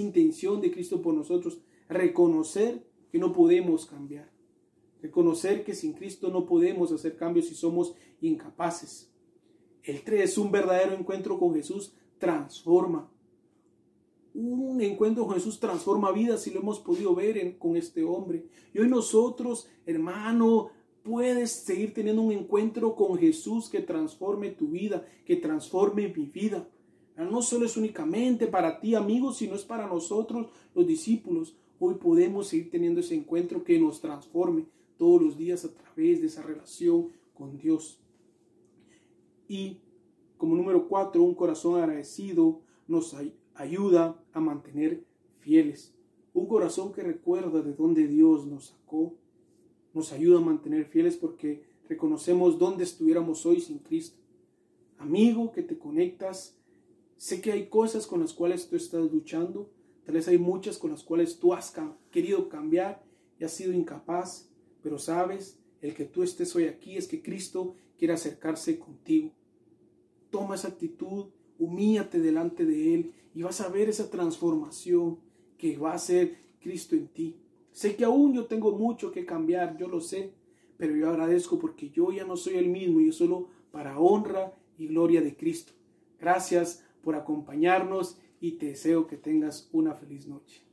intención 0.00 0.60
de 0.60 0.70
Cristo 0.70 1.02
por 1.02 1.12
nosotros, 1.12 1.60
reconocer 1.88 2.86
que 3.10 3.18
no 3.18 3.32
podemos 3.32 3.84
cambiar, 3.84 4.30
reconocer 5.02 5.64
que 5.64 5.74
sin 5.74 5.92
Cristo 5.92 6.30
no 6.30 6.46
podemos 6.46 6.92
hacer 6.92 7.16
cambios 7.16 7.50
y 7.50 7.54
somos 7.54 7.94
incapaces. 8.20 9.10
El 9.82 10.02
3, 10.02 10.38
un 10.38 10.52
verdadero 10.52 10.94
encuentro 10.94 11.38
con 11.38 11.54
Jesús 11.54 11.92
transforma. 12.18 13.10
Un 14.34 14.80
encuentro 14.80 15.26
con 15.26 15.34
Jesús 15.34 15.58
transforma 15.58 16.12
vidas 16.12 16.46
y 16.46 16.52
lo 16.52 16.60
hemos 16.60 16.78
podido 16.78 17.14
ver 17.14 17.58
con 17.58 17.76
este 17.76 18.04
hombre. 18.04 18.46
Y 18.72 18.78
hoy 18.78 18.88
nosotros, 18.88 19.68
hermano, 19.84 20.70
puedes 21.02 21.50
seguir 21.50 21.92
teniendo 21.92 22.22
un 22.22 22.32
encuentro 22.32 22.94
con 22.94 23.18
Jesús 23.18 23.68
que 23.68 23.80
transforme 23.80 24.50
tu 24.50 24.68
vida, 24.68 25.08
que 25.24 25.36
transforme 25.36 26.12
mi 26.14 26.26
vida. 26.26 26.68
No 27.24 27.42
solo 27.42 27.66
es 27.66 27.76
únicamente 27.76 28.46
para 28.46 28.78
ti, 28.78 28.94
amigos, 28.94 29.38
sino 29.38 29.56
es 29.56 29.64
para 29.64 29.88
nosotros, 29.88 30.46
los 30.72 30.86
discípulos. 30.86 31.56
Hoy 31.80 31.94
podemos 31.94 32.46
seguir 32.46 32.70
teniendo 32.70 33.00
ese 33.00 33.16
encuentro 33.16 33.64
que 33.64 33.78
nos 33.78 34.00
transforme 34.00 34.66
todos 34.96 35.20
los 35.20 35.36
días 35.36 35.64
a 35.64 35.74
través 35.74 36.20
de 36.20 36.28
esa 36.28 36.42
relación 36.42 37.08
con 37.34 37.58
Dios. 37.58 37.98
Y 39.48 39.78
como 40.36 40.54
número 40.54 40.86
cuatro, 40.86 41.24
un 41.24 41.34
corazón 41.34 41.80
agradecido 41.80 42.60
nos 42.86 43.16
ayuda 43.54 44.22
a 44.32 44.38
mantener 44.38 45.04
fieles. 45.40 45.92
Un 46.34 46.46
corazón 46.46 46.92
que 46.92 47.02
recuerda 47.02 47.62
de 47.62 47.72
dónde 47.72 48.06
Dios 48.06 48.46
nos 48.46 48.66
sacó, 48.66 49.14
nos 49.92 50.12
ayuda 50.12 50.38
a 50.38 50.42
mantener 50.42 50.84
fieles 50.84 51.16
porque 51.16 51.64
reconocemos 51.88 52.58
dónde 52.58 52.84
estuviéramos 52.84 53.44
hoy 53.44 53.60
sin 53.60 53.78
Cristo. 53.78 54.20
Amigo 54.98 55.50
que 55.50 55.62
te 55.62 55.78
conectas 55.78 56.57
Sé 57.18 57.40
que 57.40 57.50
hay 57.50 57.66
cosas 57.66 58.06
con 58.06 58.20
las 58.20 58.32
cuales 58.32 58.68
tú 58.68 58.76
estás 58.76 59.10
luchando, 59.10 59.68
tal 60.04 60.14
vez 60.14 60.28
hay 60.28 60.38
muchas 60.38 60.78
con 60.78 60.92
las 60.92 61.02
cuales 61.02 61.40
tú 61.40 61.52
has 61.52 61.74
querido 62.12 62.48
cambiar 62.48 63.04
y 63.40 63.44
has 63.44 63.52
sido 63.52 63.72
incapaz, 63.72 64.48
pero 64.82 65.00
sabes, 65.00 65.58
el 65.82 65.94
que 65.94 66.04
tú 66.04 66.22
estés 66.22 66.54
hoy 66.54 66.66
aquí 66.66 66.96
es 66.96 67.08
que 67.08 67.20
Cristo 67.20 67.74
quiere 67.98 68.14
acercarse 68.14 68.78
contigo. 68.78 69.32
Toma 70.30 70.54
esa 70.54 70.68
actitud, 70.68 71.26
humíate 71.58 72.20
delante 72.20 72.64
de 72.64 72.94
Él 72.94 73.12
y 73.34 73.42
vas 73.42 73.60
a 73.60 73.68
ver 73.68 73.88
esa 73.88 74.10
transformación 74.10 75.18
que 75.58 75.76
va 75.76 75.90
a 75.90 75.96
hacer 75.96 76.38
Cristo 76.60 76.94
en 76.94 77.08
ti. 77.08 77.36
Sé 77.72 77.96
que 77.96 78.04
aún 78.04 78.32
yo 78.32 78.46
tengo 78.46 78.70
mucho 78.78 79.10
que 79.10 79.26
cambiar, 79.26 79.76
yo 79.76 79.88
lo 79.88 80.00
sé, 80.00 80.34
pero 80.76 80.94
yo 80.94 81.10
agradezco 81.10 81.58
porque 81.58 81.90
yo 81.90 82.12
ya 82.12 82.24
no 82.24 82.36
soy 82.36 82.54
el 82.54 82.68
mismo, 82.68 83.00
yo 83.00 83.10
solo 83.10 83.48
para 83.72 83.98
honra 83.98 84.56
y 84.78 84.86
gloria 84.86 85.20
de 85.20 85.36
Cristo. 85.36 85.72
Gracias 86.20 86.84
por 87.08 87.16
acompañarnos 87.16 88.18
y 88.38 88.58
te 88.58 88.66
deseo 88.66 89.06
que 89.06 89.16
tengas 89.16 89.70
una 89.72 89.94
feliz 89.94 90.28
noche. 90.28 90.67